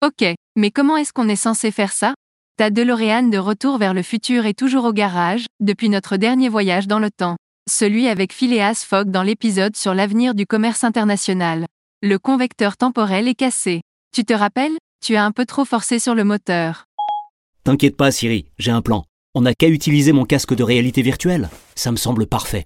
Ok, 0.04 0.34
mais 0.56 0.70
comment 0.70 0.97
est-ce 0.97 1.12
qu'on 1.12 1.29
est 1.29 1.37
censé 1.37 1.70
faire 1.70 1.93
ça? 1.93 2.15
Ta 2.56 2.70
DeLorean 2.70 3.25
de 3.25 3.36
retour 3.36 3.77
vers 3.77 3.93
le 3.93 4.03
futur 4.03 4.46
est 4.46 4.58
toujours 4.58 4.86
au 4.86 4.93
garage, 4.93 5.44
depuis 5.60 5.91
notre 5.91 6.17
dernier 6.17 6.48
voyage 6.48 6.86
dans 6.86 6.98
le 6.98 7.10
temps. 7.10 7.36
Celui 7.70 8.08
avec 8.08 8.32
Phileas 8.32 8.84
Fogg 8.89 9.10
dans 9.10 9.22
l'épisode 9.22 9.77
sur 9.77 9.93
l'avenir 9.93 10.34
du 10.34 10.46
commerce 10.46 10.82
international. 10.82 11.67
Le 12.03 12.19
convecteur 12.19 12.77
temporel 12.77 13.29
est 13.29 13.34
cassé. 13.34 13.82
Tu 14.15 14.25
te 14.25 14.32
rappelles? 14.32 14.77
Tu 15.05 15.17
as 15.17 15.25
un 15.25 15.32
peu 15.32 15.44
trop 15.44 15.67
forcé 15.67 15.98
sur 15.98 16.15
le 16.15 16.25
moteur. 16.25 16.86
T'inquiète 17.65 17.96
pas, 17.96 18.10
Siri, 18.10 18.46
j'ai 18.58 18.70
un 18.70 18.81
plan. 18.81 19.05
On 19.34 19.43
n'a 19.43 19.55
qu'à 19.55 19.69
utiliser 19.69 20.13
mon 20.13 20.25
casque 20.25 20.55
de 20.55 20.63
réalité 20.63 21.03
virtuelle. 21.03 21.51
Ça 21.75 21.91
me 21.91 21.96
semble 21.96 22.27
parfait. 22.27 22.65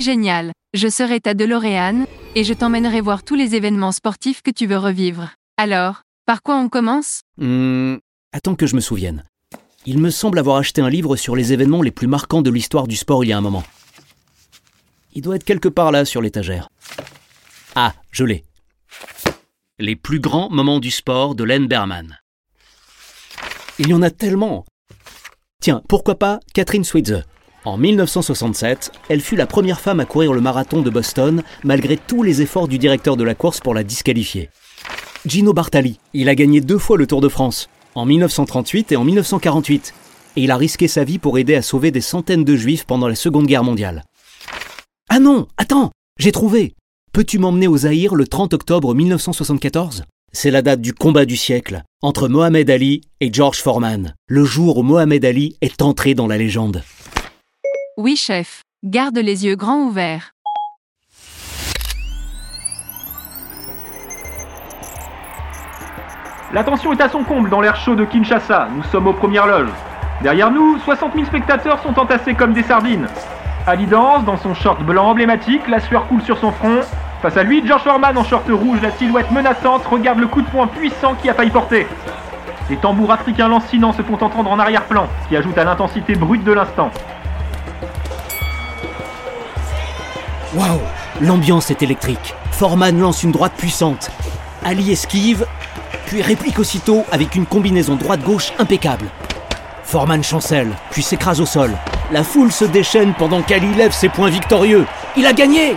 Génial. 0.00 0.52
Je 0.74 0.88
serai 0.88 1.20
ta 1.20 1.32
DeLorean, 1.32 2.04
et 2.34 2.44
je 2.44 2.52
t'emmènerai 2.52 3.00
voir 3.00 3.22
tous 3.22 3.36
les 3.36 3.54
événements 3.54 3.92
sportifs 3.92 4.42
que 4.42 4.50
tu 4.50 4.66
veux 4.66 4.76
revivre. 4.76 5.30
Alors, 5.56 6.02
par 6.28 6.42
quoi 6.42 6.58
on 6.58 6.68
commence? 6.68 7.22
Hmm, 7.38 7.94
attends 8.34 8.54
que 8.54 8.66
je 8.66 8.76
me 8.76 8.82
souvienne. 8.82 9.24
Il 9.86 9.98
me 9.98 10.10
semble 10.10 10.38
avoir 10.38 10.58
acheté 10.58 10.82
un 10.82 10.90
livre 10.90 11.16
sur 11.16 11.34
les 11.34 11.54
événements 11.54 11.80
les 11.80 11.90
plus 11.90 12.06
marquants 12.06 12.42
de 12.42 12.50
l'histoire 12.50 12.86
du 12.86 12.96
sport 12.96 13.24
il 13.24 13.28
y 13.28 13.32
a 13.32 13.38
un 13.38 13.40
moment. 13.40 13.62
Il 15.14 15.22
doit 15.22 15.36
être 15.36 15.44
quelque 15.44 15.70
part 15.70 15.90
là 15.90 16.04
sur 16.04 16.20
l'étagère. 16.20 16.68
Ah, 17.74 17.94
je 18.10 18.24
l'ai. 18.24 18.44
Les 19.78 19.96
plus 19.96 20.20
grands 20.20 20.50
moments 20.50 20.80
du 20.80 20.90
sport 20.90 21.34
de 21.34 21.44
Len 21.44 21.66
Berman. 21.66 22.18
Il 23.78 23.88
y 23.88 23.94
en 23.94 24.02
a 24.02 24.10
tellement. 24.10 24.66
Tiens, 25.62 25.80
pourquoi 25.88 26.16
pas 26.16 26.40
Catherine 26.52 26.84
Switzer? 26.84 27.22
En 27.64 27.78
1967, 27.78 28.92
elle 29.08 29.22
fut 29.22 29.36
la 29.36 29.46
première 29.46 29.80
femme 29.80 30.00
à 30.00 30.04
courir 30.04 30.34
le 30.34 30.42
marathon 30.42 30.82
de 30.82 30.90
Boston 30.90 31.42
malgré 31.64 31.96
tous 31.96 32.22
les 32.22 32.42
efforts 32.42 32.68
du 32.68 32.76
directeur 32.76 33.16
de 33.16 33.24
la 33.24 33.34
course 33.34 33.60
pour 33.60 33.72
la 33.72 33.82
disqualifier. 33.82 34.50
Gino 35.26 35.52
Bartali, 35.52 35.98
il 36.14 36.28
a 36.28 36.34
gagné 36.34 36.60
deux 36.60 36.78
fois 36.78 36.96
le 36.96 37.06
Tour 37.06 37.20
de 37.20 37.28
France, 37.28 37.68
en 37.94 38.06
1938 38.06 38.92
et 38.92 38.96
en 38.96 39.04
1948, 39.04 39.94
et 40.36 40.42
il 40.42 40.50
a 40.50 40.56
risqué 40.56 40.86
sa 40.86 41.02
vie 41.02 41.18
pour 41.18 41.38
aider 41.38 41.56
à 41.56 41.62
sauver 41.62 41.90
des 41.90 42.00
centaines 42.00 42.44
de 42.44 42.56
juifs 42.56 42.84
pendant 42.84 43.08
la 43.08 43.16
Seconde 43.16 43.46
Guerre 43.46 43.64
mondiale. 43.64 44.04
Ah 45.08 45.18
non, 45.18 45.48
attends, 45.56 45.90
j'ai 46.18 46.32
trouvé 46.32 46.74
Peux-tu 47.12 47.38
m'emmener 47.38 47.66
au 47.66 47.78
Zaïre 47.78 48.14
le 48.14 48.28
30 48.28 48.54
octobre 48.54 48.94
1974 48.94 50.04
C'est 50.32 50.52
la 50.52 50.62
date 50.62 50.80
du 50.80 50.92
combat 50.92 51.24
du 51.24 51.36
siècle 51.36 51.82
entre 52.00 52.28
Mohamed 52.28 52.70
Ali 52.70 53.00
et 53.20 53.32
George 53.32 53.58
Foreman, 53.58 54.14
le 54.28 54.44
jour 54.44 54.78
où 54.78 54.82
Mohamed 54.84 55.24
Ali 55.24 55.56
est 55.60 55.82
entré 55.82 56.14
dans 56.14 56.28
la 56.28 56.38
légende. 56.38 56.84
Oui, 57.96 58.14
chef. 58.14 58.62
Garde 58.84 59.18
les 59.18 59.46
yeux 59.46 59.56
grands 59.56 59.88
ouverts. 59.88 60.30
La 66.50 66.64
tension 66.64 66.94
est 66.94 67.00
à 67.02 67.10
son 67.10 67.24
comble 67.24 67.50
dans 67.50 67.60
l'air 67.60 67.76
chaud 67.76 67.94
de 67.94 68.06
Kinshasa. 68.06 68.68
Nous 68.74 68.82
sommes 68.84 69.06
aux 69.06 69.12
premières 69.12 69.46
loges. 69.46 69.68
Derrière 70.22 70.50
nous, 70.50 70.78
60 70.78 71.12
000 71.12 71.26
spectateurs 71.26 71.78
sont 71.82 71.98
entassés 71.98 72.32
comme 72.32 72.54
des 72.54 72.62
sardines. 72.62 73.06
Ali 73.66 73.84
danse 73.84 74.24
dans 74.24 74.38
son 74.38 74.54
short 74.54 74.82
blanc 74.82 75.10
emblématique, 75.10 75.68
la 75.68 75.78
sueur 75.78 76.06
coule 76.06 76.22
sur 76.22 76.38
son 76.38 76.50
front. 76.52 76.80
Face 77.20 77.36
à 77.36 77.42
lui, 77.42 77.62
George 77.66 77.82
Foreman 77.82 78.16
en 78.16 78.24
short 78.24 78.48
rouge, 78.48 78.78
la 78.80 78.90
silhouette 78.92 79.30
menaçante, 79.30 79.84
regarde 79.84 80.20
le 80.20 80.26
coup 80.26 80.40
de 80.40 80.48
poing 80.48 80.68
puissant 80.68 81.14
qui 81.20 81.28
a 81.28 81.34
failli 81.34 81.50
porter. 81.50 81.86
Les 82.70 82.76
tambours 82.76 83.12
africains 83.12 83.48
lancinants 83.48 83.92
se 83.92 84.00
font 84.00 84.14
entendre 84.14 84.50
en 84.50 84.58
arrière-plan, 84.58 85.06
qui 85.28 85.36
ajoute 85.36 85.58
à 85.58 85.64
l'intensité 85.64 86.14
brute 86.14 86.44
de 86.44 86.52
l'instant. 86.52 86.90
Waouh 90.54 90.80
L'ambiance 91.20 91.70
est 91.70 91.82
électrique. 91.82 92.34
Foreman 92.52 92.98
lance 92.98 93.22
une 93.22 93.32
droite 93.32 93.52
puissante. 93.54 94.10
Ali 94.64 94.92
esquive, 94.92 95.46
puis 96.08 96.22
réplique 96.22 96.58
aussitôt 96.58 97.04
avec 97.10 97.34
une 97.34 97.44
combinaison 97.44 97.94
droite-gauche 97.94 98.54
impeccable. 98.58 99.10
Foreman 99.84 100.24
chancelle, 100.24 100.74
puis 100.90 101.02
s'écrase 101.02 101.38
au 101.38 101.44
sol. 101.44 101.76
La 102.10 102.24
foule 102.24 102.50
se 102.50 102.64
déchaîne 102.64 103.12
pendant 103.18 103.42
qu'Ali 103.42 103.74
lève 103.74 103.92
ses 103.92 104.08
poings 104.08 104.30
victorieux. 104.30 104.86
Il 105.18 105.26
a 105.26 105.34
gagné 105.34 105.76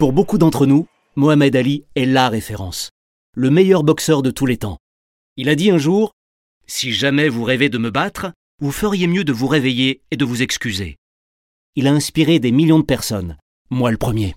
Pour 0.00 0.12
beaucoup 0.12 0.36
d'entre 0.36 0.66
nous, 0.66 0.88
Mohamed 1.14 1.54
Ali 1.54 1.84
est 1.94 2.06
la 2.06 2.28
référence. 2.28 2.90
Le 3.36 3.50
meilleur 3.50 3.84
boxeur 3.84 4.22
de 4.22 4.32
tous 4.32 4.46
les 4.46 4.56
temps. 4.56 4.78
Il 5.36 5.48
a 5.48 5.54
dit 5.54 5.70
un 5.70 5.78
jour 5.78 6.10
Si 6.66 6.92
jamais 6.92 7.28
vous 7.28 7.44
rêvez 7.44 7.68
de 7.68 7.78
me 7.78 7.92
battre, 7.92 8.32
vous 8.60 8.72
feriez 8.72 9.06
mieux 9.06 9.22
de 9.22 9.32
vous 9.32 9.46
réveiller 9.46 10.02
et 10.10 10.16
de 10.16 10.24
vous 10.24 10.42
excuser. 10.42 10.96
Il 11.76 11.86
a 11.86 11.92
inspiré 11.92 12.40
des 12.40 12.50
millions 12.50 12.80
de 12.80 12.84
personnes, 12.84 13.36
moi 13.70 13.92
le 13.92 13.96
premier. 13.96 14.34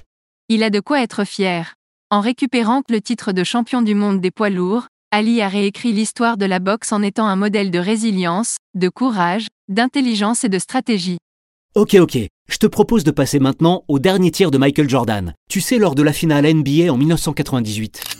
Il 0.49 0.63
a 0.63 0.69
de 0.69 0.79
quoi 0.79 1.03
être 1.03 1.25
fier. 1.25 1.73
En 2.09 2.21
récupérant 2.21 2.81
le 2.89 3.01
titre 3.01 3.33
de 3.33 3.43
champion 3.43 3.81
du 3.81 3.95
monde 3.95 4.21
des 4.21 4.31
poids 4.31 4.49
lourds, 4.49 4.87
Ali 5.11 5.41
a 5.41 5.49
réécrit 5.49 5.91
l'histoire 5.91 6.37
de 6.37 6.45
la 6.45 6.59
boxe 6.59 6.93
en 6.93 7.01
étant 7.01 7.27
un 7.27 7.35
modèle 7.35 7.69
de 7.69 7.79
résilience, 7.79 8.55
de 8.73 8.87
courage, 8.87 9.47
d'intelligence 9.67 10.45
et 10.45 10.49
de 10.49 10.57
stratégie. 10.57 11.17
Ok, 11.75 11.95
ok, 11.95 12.17
je 12.49 12.57
te 12.57 12.65
propose 12.65 13.03
de 13.03 13.11
passer 13.11 13.39
maintenant 13.39 13.83
au 13.89 13.99
dernier 13.99 14.31
tir 14.31 14.49
de 14.49 14.57
Michael 14.57 14.89
Jordan. 14.89 15.33
Tu 15.49 15.59
sais, 15.59 15.79
lors 15.79 15.95
de 15.95 16.01
la 16.01 16.13
finale 16.13 16.45
NBA 16.45 16.93
en 16.93 16.95
1998. 16.95 18.16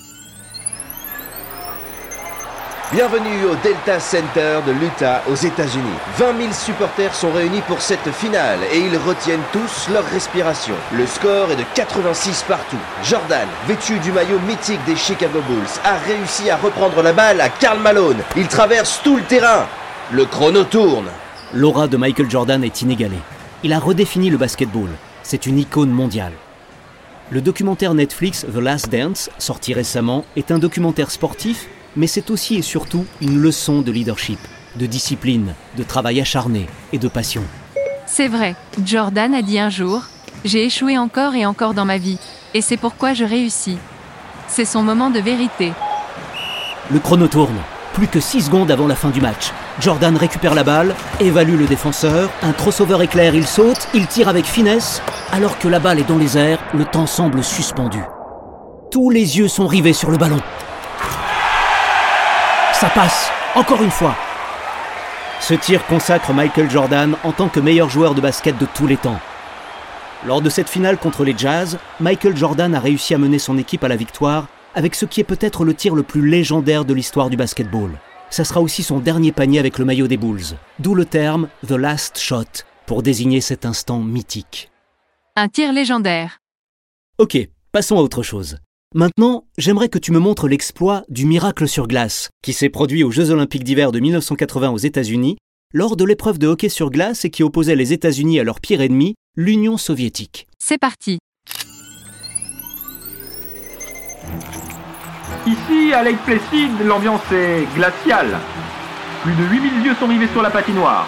Bienvenue 2.94 3.44
au 3.44 3.56
Delta 3.62 4.00
Center 4.00 4.60
de 4.66 4.72
l'Utah 4.72 5.22
aux 5.30 5.36
États-Unis. 5.36 5.84
20 6.20 6.38
000 6.38 6.54
supporters 6.54 7.14
sont 7.14 7.34
réunis 7.34 7.60
pour 7.68 7.82
cette 7.82 8.10
finale 8.14 8.60
et 8.72 8.80
ils 8.80 8.96
retiennent 8.96 9.44
tous 9.52 9.90
leur 9.92 10.06
respiration. 10.06 10.74
Le 10.94 11.06
score 11.06 11.52
est 11.52 11.58
de 11.58 11.66
86 11.76 12.46
partout. 12.48 12.78
Jordan, 13.04 13.46
vêtu 13.68 14.00
du 14.00 14.14
maillot 14.14 14.40
mythique 14.48 14.80
des 14.86 14.96
Chicago 14.96 15.42
Bulls, 15.50 15.68
a 15.84 15.98
réussi 15.98 16.50
à 16.50 16.56
reprendre 16.56 17.04
la 17.04 17.12
balle 17.12 17.42
à 17.42 17.50
Karl 17.50 17.78
Malone. 17.78 18.22
Il 18.38 18.48
traverse 18.48 19.02
tout 19.04 19.18
le 19.18 19.24
terrain. 19.24 19.68
Le 20.14 20.24
chrono 20.24 20.64
tourne. 20.64 21.10
L'aura 21.54 21.90
de 21.90 21.98
Michael 21.98 22.32
Jordan 22.32 22.64
est 22.64 22.82
inégalée. 22.84 23.20
Il 23.64 23.74
a 23.74 23.80
redéfini 23.80 24.30
le 24.30 24.38
basketball. 24.38 24.92
C'est 25.24 25.46
une 25.46 25.60
icône 25.60 25.92
mondiale. 25.92 26.32
Le 27.32 27.42
documentaire 27.42 27.94
Netflix 27.94 28.46
The 28.46 28.60
Last 28.60 28.90
Dance, 28.90 29.30
sorti 29.40 29.74
récemment, 29.74 30.24
est 30.38 30.52
un 30.52 30.58
documentaire 30.60 31.12
sportif 31.12 31.68
mais 31.98 32.08
c'est 32.08 32.30
aussi 32.30 32.56
et 32.56 32.62
surtout 32.62 33.06
une 33.20 33.38
leçon 33.38 33.82
de 33.82 33.92
leadership, 33.92 34.40
de 34.78 34.86
discipline, 34.86 35.54
de 35.76 35.84
travail 35.84 36.22
acharné 36.22 36.68
et 36.94 37.00
de 37.00 37.08
passion. 37.10 37.44
C'est 38.06 38.30
vrai, 38.30 38.56
Jordan 38.86 39.34
a 39.34 39.42
dit 39.42 39.60
un 39.60 39.70
jour, 39.70 40.04
j'ai 40.46 40.64
échoué 40.64 40.98
encore 40.98 41.36
et 41.36 41.46
encore 41.46 41.74
dans 41.74 41.84
ma 41.84 41.98
vie, 41.98 42.20
et 42.54 42.62
c'est 42.62 42.78
pourquoi 42.78 43.14
je 43.14 43.26
réussis. 43.26 43.78
C'est 44.48 44.64
son 44.64 44.84
moment 44.84 45.10
de 45.10 45.20
vérité. 45.20 45.74
Le 46.90 47.00
chrono 47.00 47.28
tourne, 47.28 47.58
plus 47.94 48.08
que 48.08 48.20
6 48.20 48.44
secondes 48.44 48.72
avant 48.72 48.88
la 48.88 48.96
fin 48.96 49.10
du 49.10 49.20
match. 49.20 49.52
Jordan 49.80 50.16
récupère 50.16 50.56
la 50.56 50.64
balle, 50.64 50.96
évalue 51.20 51.58
le 51.58 51.66
défenseur, 51.66 52.30
un 52.44 52.54
crossover 52.54 53.04
éclair, 53.04 53.36
il 53.36 53.46
saute, 53.46 53.88
il 53.94 54.08
tire 54.08 54.30
avec 54.30 54.46
finesse. 54.46 55.02
Alors 55.32 55.60
que 55.60 55.68
la 55.68 55.80
balle 55.80 56.00
est 56.00 56.08
dans 56.08 56.18
les 56.18 56.38
airs, 56.38 56.64
le 56.74 56.86
temps 56.86 57.08
semble 57.08 57.44
suspendu. 57.44 58.00
Tous 58.90 59.10
les 59.10 59.38
yeux 59.38 59.48
sont 59.48 59.68
rivés 59.68 59.94
sur 59.94 60.12
le 60.12 60.18
ballon. 60.18 60.40
Ça 62.80 62.90
passe, 62.90 63.32
encore 63.56 63.82
une 63.82 63.90
fois. 63.90 64.16
Ce 65.40 65.56
tir 65.56 65.84
consacre 65.88 66.32
Michael 66.32 66.70
Jordan 66.70 67.16
en 67.24 67.32
tant 67.32 67.50
que 67.50 67.60
meilleur 67.60 67.90
joueur 67.90 68.14
de 68.14 68.22
basket 68.22 68.56
de 68.60 68.68
tous 68.68 68.86
les 68.86 68.98
temps. 68.98 69.20
Lors 70.28 70.44
de 70.44 70.50
cette 70.52 70.70
finale 70.70 71.00
contre 71.00 71.24
les 71.24 71.36
Jazz, 71.36 71.80
Michael 72.00 72.38
Jordan 72.38 72.76
a 72.76 72.80
réussi 72.80 73.16
à 73.16 73.18
mener 73.18 73.40
son 73.40 73.58
équipe 73.58 73.84
à 73.84 73.88
la 73.88 73.96
victoire 73.96 74.46
avec 74.76 74.94
ce 74.94 75.06
qui 75.06 75.22
est 75.22 75.24
peut-être 75.24 75.66
le 75.66 75.74
tir 75.74 75.96
le 75.96 76.04
plus 76.04 76.28
légendaire 76.28 76.86
de 76.86 76.94
l'histoire 76.94 77.32
du 77.32 77.36
basketball. 77.36 78.00
Ça 78.30 78.44
sera 78.44 78.62
aussi 78.62 78.84
son 78.84 79.00
dernier 79.00 79.32
panier 79.32 79.58
avec 79.58 79.80
le 79.80 79.86
maillot 79.86 80.08
des 80.08 80.18
Bulls, 80.18 80.56
d'où 80.78 80.94
le 80.94 81.06
terme 81.06 81.48
The 81.68 81.72
Last 81.72 82.20
Shot 82.20 82.62
pour 82.86 83.02
désigner 83.02 83.42
cet 83.42 83.66
instant 83.66 84.02
mythique. 84.02 84.70
Un 85.36 85.48
tir 85.48 85.74
légendaire. 85.74 86.42
Ok, 87.18 87.40
passons 87.72 87.98
à 87.98 88.02
autre 88.02 88.22
chose. 88.22 88.60
Maintenant, 88.98 89.44
j'aimerais 89.60 89.90
que 89.90 90.00
tu 90.00 90.12
me 90.12 90.18
montres 90.18 90.48
l'exploit 90.48 91.04
du 91.08 91.28
miracle 91.28 91.68
sur 91.68 91.88
glace, 91.88 92.32
qui 92.42 92.52
s'est 92.52 92.70
produit 92.70 93.04
aux 93.04 93.12
Jeux 93.12 93.30
olympiques 93.30 93.64
d'hiver 93.64 93.92
de 93.92 94.00
1980 94.00 94.72
aux 94.72 94.78
États-Unis, 94.80 95.38
lors 95.72 95.96
de 95.98 96.04
l'épreuve 96.04 96.40
de 96.40 96.48
hockey 96.48 96.68
sur 96.68 96.90
glace 96.90 97.24
et 97.24 97.30
qui 97.30 97.44
opposait 97.44 97.76
les 97.76 97.94
États-Unis 97.94 98.40
à 98.40 98.44
leur 98.44 98.60
pire 98.60 98.82
ennemi, 98.82 99.14
l'Union 99.36 99.78
soviétique. 99.78 100.48
C'est 100.58 100.80
parti. 100.80 101.20
Ici, 105.46 105.94
à 105.94 106.02
Lake 106.02 106.18
Placid, 106.26 106.72
l'ambiance 106.84 107.22
est 107.32 107.68
glaciale. 107.76 108.40
Plus 109.22 109.34
de 109.34 109.44
8000 109.44 109.86
yeux 109.86 109.96
sont 110.00 110.08
rivés 110.08 110.28
sur 110.30 110.42
la 110.42 110.50
patinoire. 110.50 111.08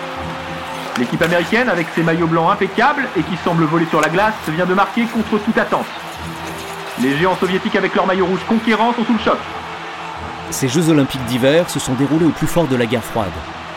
L'équipe 1.00 1.24
américaine, 1.24 1.69
avec 1.69 1.88
ses 1.96 2.03
maillots 2.03 2.27
blancs 2.27 2.51
impeccables 2.51 3.08
et 3.17 3.24
qui 3.24 3.36
semble 3.43 3.63
voler 3.63 3.88
sur 3.88 4.00
la 4.00 4.10
glace, 4.10 4.36
vient 4.50 4.67
de 4.67 4.75
marquer 4.75 5.05
contre 5.05 5.43
toute 5.43 5.58
attente. 5.58 5.88
Les 7.01 7.17
géants 7.17 7.37
soviétiques 7.37 7.77
avec 7.77 7.95
leur 7.95 8.05
maillot 8.05 8.25
rouge 8.25 8.43
conquérant 8.47 8.93
sont 8.93 9.05
sous 9.05 9.13
le 9.13 9.19
choc. 9.19 9.37
Ces 10.49 10.67
Jeux 10.67 10.89
olympiques 10.89 11.23
d'hiver 11.25 11.69
se 11.69 11.79
sont 11.79 11.93
déroulés 11.93 12.25
au 12.25 12.31
plus 12.31 12.47
fort 12.47 12.67
de 12.67 12.75
la 12.75 12.85
guerre 12.85 13.03
froide. 13.03 13.31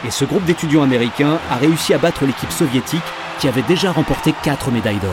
Et 0.05 0.11
ce 0.11 0.25
groupe 0.25 0.45
d'étudiants 0.45 0.83
américains 0.83 1.39
a 1.51 1.57
réussi 1.57 1.95
à 1.95 1.99
battre 1.99 2.25
l'équipe 2.27 2.51
soviétique 2.51 3.03
qui 3.39 3.47
avait 3.47 3.63
déjà 3.63 3.93
remporté 3.93 4.35
4 4.43 4.73
médailles 4.73 4.99
d'or. 4.99 5.11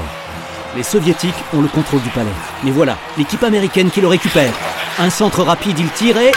Les 0.75 0.83
soviétiques 0.83 1.43
ont 1.53 1.61
le 1.61 1.67
contrôle 1.67 2.01
du 2.01 2.09
palais. 2.09 2.29
Mais 2.63 2.71
voilà, 2.71 2.97
l'équipe 3.17 3.43
américaine 3.43 3.91
qui 3.91 4.01
le 4.01 4.07
récupère. 4.07 4.53
Un 4.97 5.11
centre 5.11 5.43
rapide, 5.43 5.77
il 5.77 5.89
tire 5.89 6.17
et... 6.17 6.31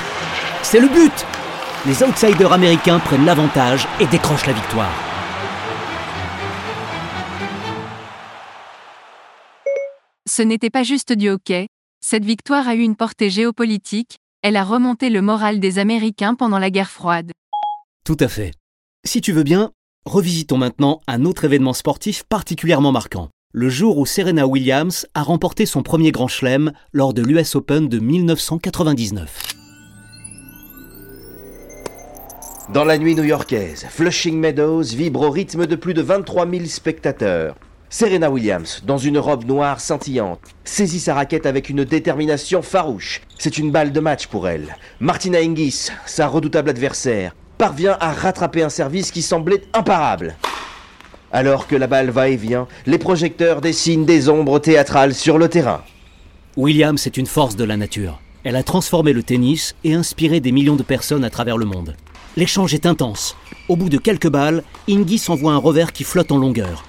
C'est 0.62 0.80
le 0.80 0.88
but 0.88 1.26
Les 1.86 2.02
outsiders 2.02 2.52
américains 2.52 2.98
prennent 2.98 3.24
l'avantage 3.24 3.88
et 3.98 4.06
décrochent 4.06 4.46
la 4.46 4.52
victoire. 4.52 5.11
Ce 10.34 10.40
n'était 10.40 10.70
pas 10.70 10.82
juste 10.82 11.12
du 11.12 11.28
hockey, 11.28 11.66
cette 12.00 12.24
victoire 12.24 12.66
a 12.66 12.74
eu 12.74 12.80
une 12.80 12.96
portée 12.96 13.28
géopolitique, 13.28 14.16
elle 14.40 14.56
a 14.56 14.64
remonté 14.64 15.10
le 15.10 15.20
moral 15.20 15.60
des 15.60 15.78
Américains 15.78 16.34
pendant 16.34 16.58
la 16.58 16.70
guerre 16.70 16.88
froide. 16.88 17.32
Tout 18.06 18.16
à 18.18 18.28
fait. 18.28 18.52
Si 19.04 19.20
tu 19.20 19.32
veux 19.32 19.42
bien, 19.42 19.72
revisitons 20.06 20.56
maintenant 20.56 21.02
un 21.06 21.26
autre 21.26 21.44
événement 21.44 21.74
sportif 21.74 22.22
particulièrement 22.22 22.92
marquant. 22.92 23.28
Le 23.52 23.68
jour 23.68 23.98
où 23.98 24.06
Serena 24.06 24.46
Williams 24.46 25.06
a 25.12 25.22
remporté 25.22 25.66
son 25.66 25.82
premier 25.82 26.12
grand 26.12 26.28
chelem 26.28 26.72
lors 26.94 27.12
de 27.12 27.20
l'US 27.20 27.54
Open 27.54 27.90
de 27.90 27.98
1999. 27.98 29.38
Dans 32.72 32.84
la 32.86 32.96
nuit 32.96 33.14
new-yorkaise, 33.14 33.84
Flushing 33.90 34.40
Meadows 34.40 34.94
vibre 34.94 35.20
au 35.20 35.30
rythme 35.30 35.66
de 35.66 35.76
plus 35.76 35.92
de 35.92 36.00
23 36.00 36.48
000 36.48 36.64
spectateurs. 36.64 37.54
Serena 37.94 38.30
Williams, 38.30 38.80
dans 38.86 38.96
une 38.96 39.18
robe 39.18 39.44
noire 39.44 39.78
scintillante, 39.78 40.40
saisit 40.64 40.98
sa 40.98 41.12
raquette 41.12 41.44
avec 41.44 41.68
une 41.68 41.84
détermination 41.84 42.62
farouche. 42.62 43.20
C'est 43.38 43.58
une 43.58 43.70
balle 43.70 43.92
de 43.92 44.00
match 44.00 44.28
pour 44.28 44.48
elle. 44.48 44.78
Martina 44.98 45.40
Hingis, 45.42 45.90
sa 46.06 46.26
redoutable 46.26 46.70
adversaire, 46.70 47.36
parvient 47.58 47.98
à 48.00 48.12
rattraper 48.12 48.62
un 48.62 48.70
service 48.70 49.10
qui 49.10 49.20
semblait 49.20 49.64
imparable. 49.74 50.36
Alors 51.32 51.66
que 51.66 51.76
la 51.76 51.86
balle 51.86 52.08
va 52.08 52.30
et 52.30 52.36
vient, 52.36 52.66
les 52.86 52.96
projecteurs 52.96 53.60
dessinent 53.60 54.06
des 54.06 54.30
ombres 54.30 54.58
théâtrales 54.58 55.14
sur 55.14 55.36
le 55.36 55.50
terrain. 55.50 55.82
Williams 56.56 57.06
est 57.06 57.18
une 57.18 57.26
force 57.26 57.56
de 57.56 57.64
la 57.64 57.76
nature. 57.76 58.22
Elle 58.42 58.56
a 58.56 58.62
transformé 58.62 59.12
le 59.12 59.22
tennis 59.22 59.74
et 59.84 59.92
inspiré 59.92 60.40
des 60.40 60.52
millions 60.52 60.76
de 60.76 60.82
personnes 60.82 61.24
à 61.24 61.30
travers 61.30 61.58
le 61.58 61.66
monde. 61.66 61.94
L'échange 62.38 62.72
est 62.72 62.86
intense. 62.86 63.36
Au 63.68 63.76
bout 63.76 63.90
de 63.90 63.98
quelques 63.98 64.30
balles, 64.30 64.62
Hingis 64.88 65.24
envoie 65.28 65.52
un 65.52 65.58
revers 65.58 65.92
qui 65.92 66.04
flotte 66.04 66.32
en 66.32 66.38
longueur. 66.38 66.84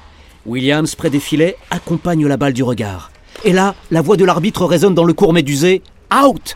Williams, 0.46 0.96
près 0.96 1.10
des 1.10 1.20
filets, 1.20 1.56
accompagne 1.70 2.28
la 2.28 2.38
balle 2.38 2.54
du 2.54 2.64
regard. 2.64 3.12
Et 3.44 3.54
là, 3.54 3.76
la 3.92 4.02
voix 4.02 4.18
de 4.18 4.26
l'arbitre 4.26 4.66
résonne 4.66 4.94
dans 4.94 5.04
le 5.04 5.14
court 5.14 5.34
médusé. 5.34 5.82
Out 6.14 6.56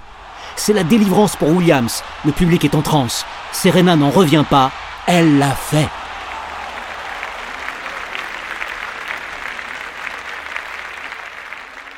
C'est 0.56 0.74
la 0.74 0.84
délivrance 0.84 1.36
pour 1.36 1.50
Williams. 1.50 2.03
Le 2.25 2.32
public 2.32 2.65
est 2.65 2.75
en 2.75 2.82
transe. 2.82 3.25
Serena 3.51 3.96
n'en 3.96 4.10
revient 4.10 4.46
pas. 4.50 4.72
Elle 5.08 5.38
l'a 5.38 5.51
fait. 5.51 5.88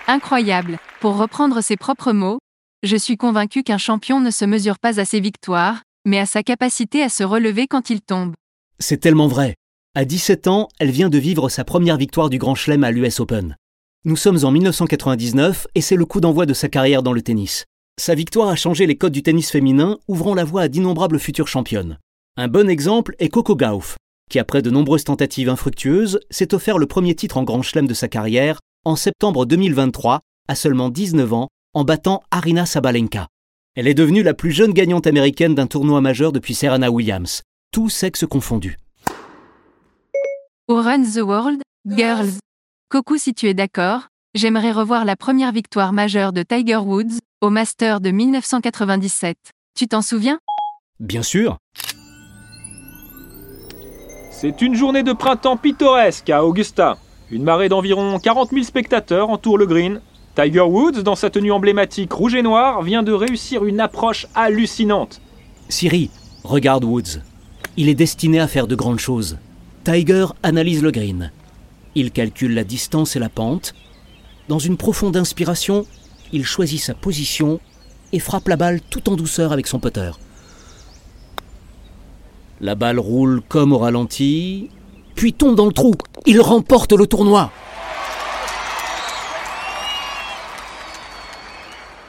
Incroyable. 0.08 0.80
Pour 1.02 1.18
reprendre 1.18 1.62
ses 1.62 1.78
propres 1.78 2.14
mots, 2.14 2.40
je 2.82 2.96
suis 2.96 3.18
convaincu 3.18 3.62
qu'un 3.62 3.78
champion 3.78 4.20
ne 4.20 4.32
se 4.32 4.46
mesure 4.46 4.80
pas 4.80 5.00
à 5.00 5.06
ses 5.06 5.20
victoires, 5.20 5.84
mais 6.06 6.20
à 6.20 6.26
sa 6.26 6.42
capacité 6.44 7.04
à 7.04 7.10
se 7.10 7.24
relever 7.24 7.68
quand 7.68 7.90
il 7.90 8.02
tombe. 8.02 8.34
C'est 8.80 8.98
tellement 8.98 9.28
vrai. 9.28 9.56
À 9.96 10.06
17 10.06 10.48
ans, 10.48 10.70
elle 10.78 10.92
vient 10.92 11.10
de 11.10 11.18
vivre 11.18 11.50
sa 11.50 11.64
première 11.64 11.98
victoire 11.98 12.30
du 12.30 12.38
Grand 12.38 12.54
Chelem 12.54 12.84
à 12.84 12.92
l'US 12.92 13.20
Open. 13.20 13.58
Nous 14.06 14.16
sommes 14.16 14.46
en 14.46 14.52
1999 14.52 15.66
et 15.74 15.82
c'est 15.82 15.96
le 15.96 16.06
coup 16.06 16.22
d'envoi 16.22 16.46
de 16.46 16.54
sa 16.54 16.70
carrière 16.70 17.02
dans 17.02 17.12
le 17.12 17.24
tennis. 17.24 17.66
Sa 18.00 18.14
victoire 18.14 18.50
a 18.50 18.56
changé 18.56 18.86
les 18.86 18.98
codes 18.98 19.14
du 19.14 19.24
tennis 19.24 19.50
féminin, 19.50 19.98
ouvrant 20.08 20.36
la 20.36 20.44
voie 20.44 20.62
à 20.62 20.68
d'innombrables 20.68 21.18
futures 21.18 21.48
championnes. 21.48 21.98
Un 22.38 22.48
bon 22.48 22.70
exemple 22.70 23.16
est 23.18 23.30
Coco 23.30 23.56
Gauff, 23.56 23.98
qui 24.30 24.38
après 24.38 24.62
de 24.62 24.70
nombreuses 24.70 25.06
tentatives 25.06 25.50
infructueuses, 25.50 26.20
s'est 26.30 26.54
offert 26.54 26.78
le 26.78 26.86
premier 26.86 27.16
titre 27.16 27.38
en 27.38 27.44
Grand 27.44 27.64
Chelem 27.64 27.88
de 27.88 27.96
sa 27.96 28.08
carrière 28.08 28.60
en 28.86 28.96
septembre 28.96 29.48
2023, 29.48 30.20
à 30.48 30.54
seulement 30.54 30.90
19 30.90 31.34
ans, 31.34 31.48
en 31.74 31.84
battant 31.84 32.22
Arina 32.30 32.68
Sabalenka. 32.68 33.28
Elle 33.76 33.88
est 33.88 33.96
devenue 33.96 34.22
la 34.22 34.36
plus 34.36 34.52
jeune 34.52 34.74
gagnante 34.74 35.08
américaine 35.08 35.56
d'un 35.56 35.68
tournoi 35.68 36.00
majeur 36.00 36.32
depuis 36.32 36.54
Serena 36.54 36.92
Williams, 36.92 37.42
tous 37.72 37.90
sexes 37.90 38.28
confondus. 38.28 38.78
Who 40.70 40.84
runs 40.84 41.16
the 41.16 41.24
world, 41.24 41.64
girls 41.88 42.38
Coucou 42.92 43.18
si 43.18 43.34
tu 43.34 43.48
es 43.48 43.56
d'accord, 43.56 44.02
j'aimerais 44.36 44.72
revoir 44.72 45.04
la 45.04 45.16
première 45.16 45.52
victoire 45.52 45.94
majeure 45.94 46.32
de 46.32 46.44
Tiger 46.44 46.76
Woods, 46.76 47.18
au 47.42 47.50
Master 47.50 48.00
de 48.00 48.12
1997. 48.12 49.36
Tu 49.76 49.88
t'en 49.88 50.04
souviens? 50.04 50.38
Bien 51.00 51.24
sûr. 51.24 51.58
C'est 54.30 54.62
une 54.62 54.76
journée 54.76 55.02
de 55.02 55.12
printemps 55.12 55.58
pittoresque 55.58 56.30
à 56.30 56.46
Augusta. 56.46 57.00
Une 57.32 57.42
marée 57.42 57.70
d'environ 57.70 58.20
40 58.20 58.52
000 58.52 58.62
spectateurs 58.62 59.32
entoure 59.32 59.58
le 59.58 59.66
green. 59.66 60.02
Tiger 60.36 60.62
Woods, 60.62 61.02
dans 61.02 61.16
sa 61.16 61.32
tenue 61.32 61.52
emblématique 61.52 62.14
rouge 62.14 62.36
et 62.36 62.44
noire, 62.44 62.84
vient 62.84 63.02
de 63.02 63.12
réussir 63.12 63.66
une 63.66 63.80
approche 63.80 64.28
hallucinante. 64.36 65.20
Siri, 65.68 66.12
regarde 66.44 66.84
Woods. 66.84 67.24
Il 67.76 67.90
est 67.90 67.96
destiné 67.96 68.40
à 68.40 68.48
faire 68.48 68.68
de 68.68 68.76
grandes 68.76 69.00
choses. 69.00 69.40
Tiger 69.84 70.28
analyse 70.44 70.84
le 70.84 70.92
green. 70.92 71.32
Il 71.96 72.12
calcule 72.12 72.54
la 72.54 72.64
distance 72.64 73.16
et 73.16 73.20
la 73.20 73.30
pente. 73.30 73.74
Dans 74.48 74.60
une 74.60 74.78
profonde 74.78 75.16
inspiration, 75.16 75.86
il 76.32 76.46
choisit 76.46 76.82
sa 76.82 76.94
position 76.94 77.60
et 78.12 78.20
frappe 78.20 78.48
la 78.48 78.56
balle 78.56 78.82
tout 78.82 79.10
en 79.10 79.16
douceur 79.16 79.52
avec 79.52 79.68
son 79.68 79.80
putter. 79.80 80.12
La 82.62 82.76
balle 82.76 83.00
roule 83.00 83.42
comme 83.48 83.72
au 83.72 83.78
ralenti, 83.78 84.70
puis 85.16 85.34
tombe 85.34 85.56
dans 85.56 85.66
le 85.66 85.72
trou. 85.72 85.94
Il 86.26 86.42
remporte 86.42 86.92
le 86.92 87.08
tournoi. 87.08 87.52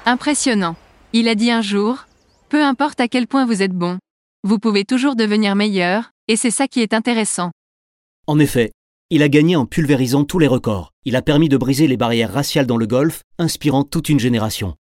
Impressionnant. 0.07 0.77
Il 1.13 1.29
a 1.29 1.35
dit 1.35 1.51
un 1.51 1.63
jour, 1.63 2.07
peu 2.49 2.65
importe 2.65 3.01
à 3.01 3.09
quel 3.09 3.27
point 3.27 3.47
vous 3.47 3.63
êtes 3.63 3.73
bon, 3.73 3.99
vous 4.43 4.59
pouvez 4.59 4.85
toujours 4.85 5.17
devenir 5.17 5.55
meilleur, 5.55 6.11
et 6.29 6.37
c'est 6.37 6.51
ça 6.51 6.67
qui 6.67 6.81
est 6.81 6.95
intéressant. 6.95 7.51
En 8.31 8.39
effet, 8.39 8.71
il 9.11 9.25
a 9.25 9.29
gagné 9.29 9.57
en 9.57 9.67
pulvérisant 9.67 10.23
tous 10.23 10.39
les 10.39 10.47
records. 10.47 10.93
Il 11.05 11.17
a 11.17 11.21
permis 11.21 11.49
de 11.49 11.57
briser 11.57 11.89
les 11.89 11.97
barrières 11.97 12.33
raciales 12.33 12.65
dans 12.65 12.77
le 12.77 12.87
golf, 12.87 13.23
inspirant 13.39 13.83
toute 13.83 14.09
une 14.09 14.21
génération. 14.21 14.77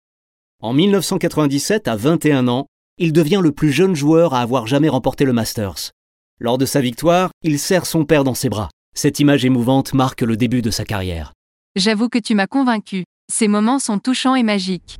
En 0.60 0.72
1997, 0.72 1.86
à 1.86 1.94
21 1.94 2.48
ans, 2.48 2.66
il 2.98 3.12
devient 3.12 3.38
le 3.40 3.52
plus 3.52 3.70
jeune 3.70 3.94
joueur 3.94 4.34
à 4.34 4.40
avoir 4.40 4.66
jamais 4.66 4.88
remporté 4.88 5.24
le 5.24 5.32
Masters. 5.32 5.92
Lors 6.40 6.58
de 6.58 6.66
sa 6.66 6.80
victoire, 6.80 7.30
il 7.44 7.60
serre 7.60 7.86
son 7.86 8.04
père 8.04 8.24
dans 8.24 8.34
ses 8.34 8.48
bras. 8.48 8.68
Cette 8.96 9.20
image 9.20 9.44
émouvante 9.44 9.94
marque 9.94 10.22
le 10.22 10.36
début 10.36 10.60
de 10.60 10.72
sa 10.72 10.84
carrière. 10.84 11.32
J'avoue 11.76 12.08
que 12.08 12.18
tu 12.18 12.34
m'as 12.34 12.48
convaincu. 12.48 13.04
Ces 13.32 13.46
moments 13.46 13.78
sont 13.78 14.00
touchants 14.00 14.34
et 14.34 14.42
magiques. 14.42 14.98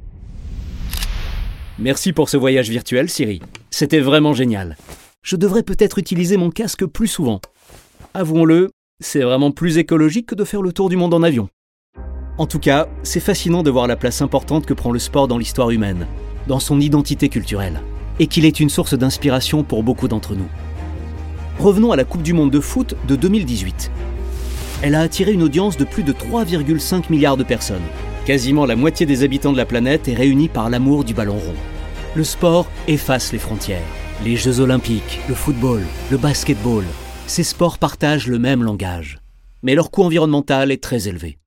Merci 1.81 2.13
pour 2.13 2.29
ce 2.29 2.37
voyage 2.37 2.71
virtuel, 2.71 3.11
Siri. 3.11 3.43
C'était 3.73 3.99
vraiment 3.99 4.35
génial. 4.35 4.77
Je 5.25 5.35
devrais 5.35 5.65
peut-être 5.65 5.99
utiliser 5.99 6.37
mon 6.37 6.51
casque 6.51 6.87
plus 6.87 7.09
souvent. 7.09 7.41
Avouons-le, 8.19 8.71
c'est 8.99 9.21
vraiment 9.21 9.51
plus 9.51 9.77
écologique 9.77 10.25
que 10.25 10.35
de 10.35 10.45
faire 10.45 10.63
le 10.63 10.73
tour 10.73 10.89
du 10.89 10.97
monde 10.97 11.13
en 11.13 11.23
avion. 11.23 11.51
En 12.39 12.47
tout 12.47 12.59
cas, 12.59 12.89
c'est 13.03 13.21
fascinant 13.21 13.63
de 13.63 13.71
voir 13.71 13.87
la 13.87 13.97
place 13.97 14.23
importante 14.23 14.65
que 14.65 14.73
prend 14.73 14.91
le 14.91 14.99
sport 14.99 15.29
dans 15.29 15.37
l'histoire 15.37 15.69
humaine, 15.69 16.07
dans 16.47 16.59
son 16.59 16.81
identité 16.81 17.29
culturelle, 17.29 17.83
et 18.19 18.27
qu'il 18.27 18.47
est 18.47 18.59
une 18.59 18.71
source 18.71 18.95
d'inspiration 18.95 19.65
pour 19.65 19.83
beaucoup 19.83 20.09
d'entre 20.09 20.35
nous. 20.35 20.49
Revenons 21.59 21.93
à 21.93 21.97
la 21.97 22.05
Coupe 22.05 22.23
du 22.23 22.33
Monde 22.33 22.51
de 22.51 22.59
foot 22.59 22.95
de 23.07 23.17
2018. 23.17 23.91
Elle 24.81 24.95
a 24.95 25.03
attiré 25.03 25.33
une 25.33 25.43
audience 25.43 25.77
de 25.77 25.85
plus 25.85 26.03
de 26.03 26.15
3,5 26.15 27.11
milliards 27.11 27.37
de 27.37 27.45
personnes. 27.45 27.85
Quasiment 28.25 28.65
la 28.65 28.77
moitié 28.77 29.05
des 29.05 29.25
habitants 29.25 29.53
de 29.53 29.59
la 29.59 29.67
planète 29.67 30.09
est 30.09 30.15
réunie 30.15 30.49
par 30.49 30.71
l'amour 30.71 31.05
du 31.05 31.13
ballon 31.13 31.37
rond. 31.37 31.55
Le 32.15 32.25
sport 32.25 32.67
efface 32.89 33.35
les 33.35 33.39
frontières. 33.39 33.85
Les 34.25 34.37
Jeux 34.37 34.61
olympiques, 34.61 35.21
le 35.29 35.35
football, 35.35 35.83
le 36.11 36.17
basketball, 36.17 36.85
ces 37.27 37.43
sports 37.43 37.79
partagent 37.79 38.29
le 38.29 38.39
même 38.39 38.63
langage, 38.63 39.21
mais 39.63 39.75
leur 39.75 39.91
coût 39.91 40.03
environnemental 40.03 40.71
est 40.71 40.83
très 40.83 41.09
élevé. 41.09 41.39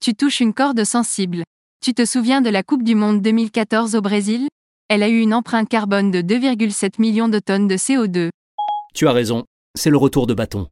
Tu 0.00 0.14
touches 0.14 0.40
une 0.40 0.54
corde 0.54 0.84
sensible. 0.84 1.42
Tu 1.82 1.92
te 1.94 2.04
souviens 2.04 2.40
de 2.40 2.50
la 2.50 2.62
Coupe 2.62 2.82
du 2.82 2.94
Monde 2.94 3.20
2014 3.20 3.94
au 3.94 4.00
Brésil? 4.00 4.48
Elle 4.88 5.02
a 5.02 5.08
eu 5.08 5.20
une 5.20 5.34
empreinte 5.34 5.68
carbone 5.68 6.10
de 6.10 6.22
2,7 6.22 7.00
millions 7.00 7.28
de 7.28 7.40
tonnes 7.40 7.68
de 7.68 7.76
CO2. 7.76 8.30
Tu 8.94 9.06
as 9.06 9.12
raison, 9.12 9.44
c'est 9.76 9.90
le 9.90 9.96
retour 9.96 10.26
de 10.26 10.34
bâton. 10.34 10.68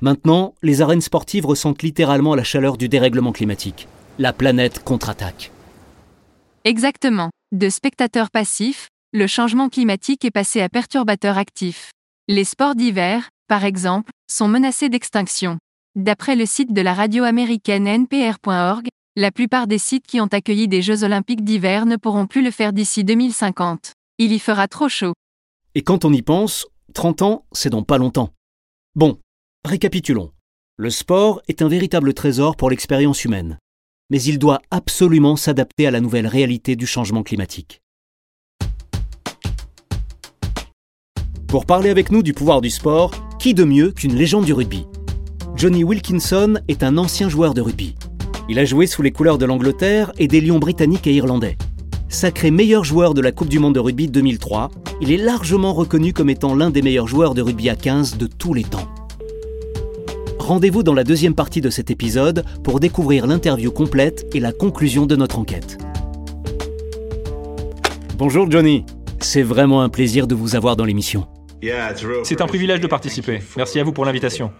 Maintenant, 0.00 0.54
les 0.62 0.80
arènes 0.80 1.00
sportives 1.00 1.46
ressentent 1.46 1.82
littéralement 1.82 2.34
la 2.34 2.42
chaleur 2.42 2.76
du 2.76 2.88
dérèglement 2.88 3.32
climatique. 3.32 3.86
La 4.18 4.32
planète 4.32 4.82
contre-attaque. 4.82 5.52
Exactement. 6.64 7.30
De 7.52 7.68
spectateurs 7.68 8.30
passifs, 8.30 8.88
le 9.12 9.26
changement 9.26 9.68
climatique 9.68 10.24
est 10.24 10.30
passé 10.30 10.60
à 10.60 10.68
perturbateur 10.68 11.38
actif. 11.38 11.92
Les 12.28 12.44
sports 12.44 12.76
d'hiver, 12.76 13.30
par 13.48 13.64
exemple, 13.64 14.12
sont 14.30 14.46
menacés 14.46 14.88
d'extinction. 14.88 15.58
D'après 15.96 16.36
le 16.36 16.46
site 16.46 16.72
de 16.72 16.80
la 16.80 16.94
radio 16.94 17.24
américaine 17.24 17.88
npr.org, 17.88 18.86
la 19.16 19.32
plupart 19.32 19.66
des 19.66 19.78
sites 19.78 20.06
qui 20.06 20.20
ont 20.20 20.28
accueilli 20.28 20.68
des 20.68 20.82
Jeux 20.82 21.02
olympiques 21.02 21.42
d'hiver 21.42 21.84
ne 21.84 21.96
pourront 21.96 22.28
plus 22.28 22.44
le 22.44 22.52
faire 22.52 22.72
d'ici 22.72 23.02
2050. 23.02 23.94
Il 24.18 24.30
y 24.30 24.38
fera 24.38 24.68
trop 24.68 24.88
chaud. 24.88 25.14
Et 25.74 25.82
quand 25.82 26.04
on 26.04 26.12
y 26.12 26.22
pense, 26.22 26.68
30 26.94 27.22
ans, 27.22 27.44
c'est 27.50 27.70
dans 27.70 27.82
pas 27.82 27.98
longtemps. 27.98 28.30
Bon, 28.94 29.18
récapitulons. 29.64 30.30
Le 30.76 30.90
sport 30.90 31.42
est 31.48 31.60
un 31.60 31.68
véritable 31.68 32.14
trésor 32.14 32.56
pour 32.56 32.70
l'expérience 32.70 33.24
humaine, 33.24 33.58
mais 34.10 34.22
il 34.22 34.38
doit 34.38 34.62
absolument 34.70 35.34
s'adapter 35.34 35.88
à 35.88 35.90
la 35.90 36.00
nouvelle 36.00 36.28
réalité 36.28 36.76
du 36.76 36.86
changement 36.86 37.24
climatique. 37.24 37.81
Pour 41.52 41.66
parler 41.66 41.90
avec 41.90 42.10
nous 42.10 42.22
du 42.22 42.32
pouvoir 42.32 42.62
du 42.62 42.70
sport, 42.70 43.10
qui 43.38 43.52
de 43.52 43.64
mieux 43.64 43.90
qu'une 43.90 44.14
légende 44.14 44.46
du 44.46 44.54
rugby? 44.54 44.86
Johnny 45.54 45.84
Wilkinson 45.84 46.54
est 46.66 46.82
un 46.82 46.96
ancien 46.96 47.28
joueur 47.28 47.52
de 47.52 47.60
rugby. 47.60 47.94
Il 48.48 48.58
a 48.58 48.64
joué 48.64 48.86
sous 48.86 49.02
les 49.02 49.10
couleurs 49.10 49.36
de 49.36 49.44
l'Angleterre 49.44 50.12
et 50.16 50.28
des 50.28 50.40
Lions 50.40 50.58
britanniques 50.58 51.06
et 51.06 51.12
irlandais. 51.12 51.58
Sacré 52.08 52.50
meilleur 52.50 52.84
joueur 52.84 53.12
de 53.12 53.20
la 53.20 53.32
Coupe 53.32 53.50
du 53.50 53.58
Monde 53.58 53.74
de 53.74 53.80
rugby 53.80 54.08
2003, 54.08 54.70
il 55.02 55.12
est 55.12 55.18
largement 55.18 55.74
reconnu 55.74 56.14
comme 56.14 56.30
étant 56.30 56.54
l'un 56.54 56.70
des 56.70 56.80
meilleurs 56.80 57.06
joueurs 57.06 57.34
de 57.34 57.42
rugby 57.42 57.68
à 57.68 57.76
15 57.76 58.16
de 58.16 58.26
tous 58.26 58.54
les 58.54 58.64
temps. 58.64 58.88
Rendez-vous 60.38 60.82
dans 60.82 60.94
la 60.94 61.04
deuxième 61.04 61.34
partie 61.34 61.60
de 61.60 61.68
cet 61.68 61.90
épisode 61.90 62.46
pour 62.64 62.80
découvrir 62.80 63.26
l'interview 63.26 63.70
complète 63.70 64.26
et 64.34 64.40
la 64.40 64.52
conclusion 64.52 65.04
de 65.04 65.16
notre 65.16 65.38
enquête. 65.38 65.76
Bonjour 68.16 68.50
Johnny, 68.50 68.86
c'est 69.20 69.42
vraiment 69.42 69.82
un 69.82 69.90
plaisir 69.90 70.26
de 70.26 70.34
vous 70.34 70.56
avoir 70.56 70.76
dans 70.76 70.86
l'émission. 70.86 71.26
C'est 72.24 72.40
un 72.40 72.46
privilège 72.46 72.80
de 72.80 72.86
participer. 72.86 73.40
Merci 73.56 73.78
à 73.78 73.84
vous 73.84 73.92
pour 73.92 74.04
l'invitation. 74.04 74.52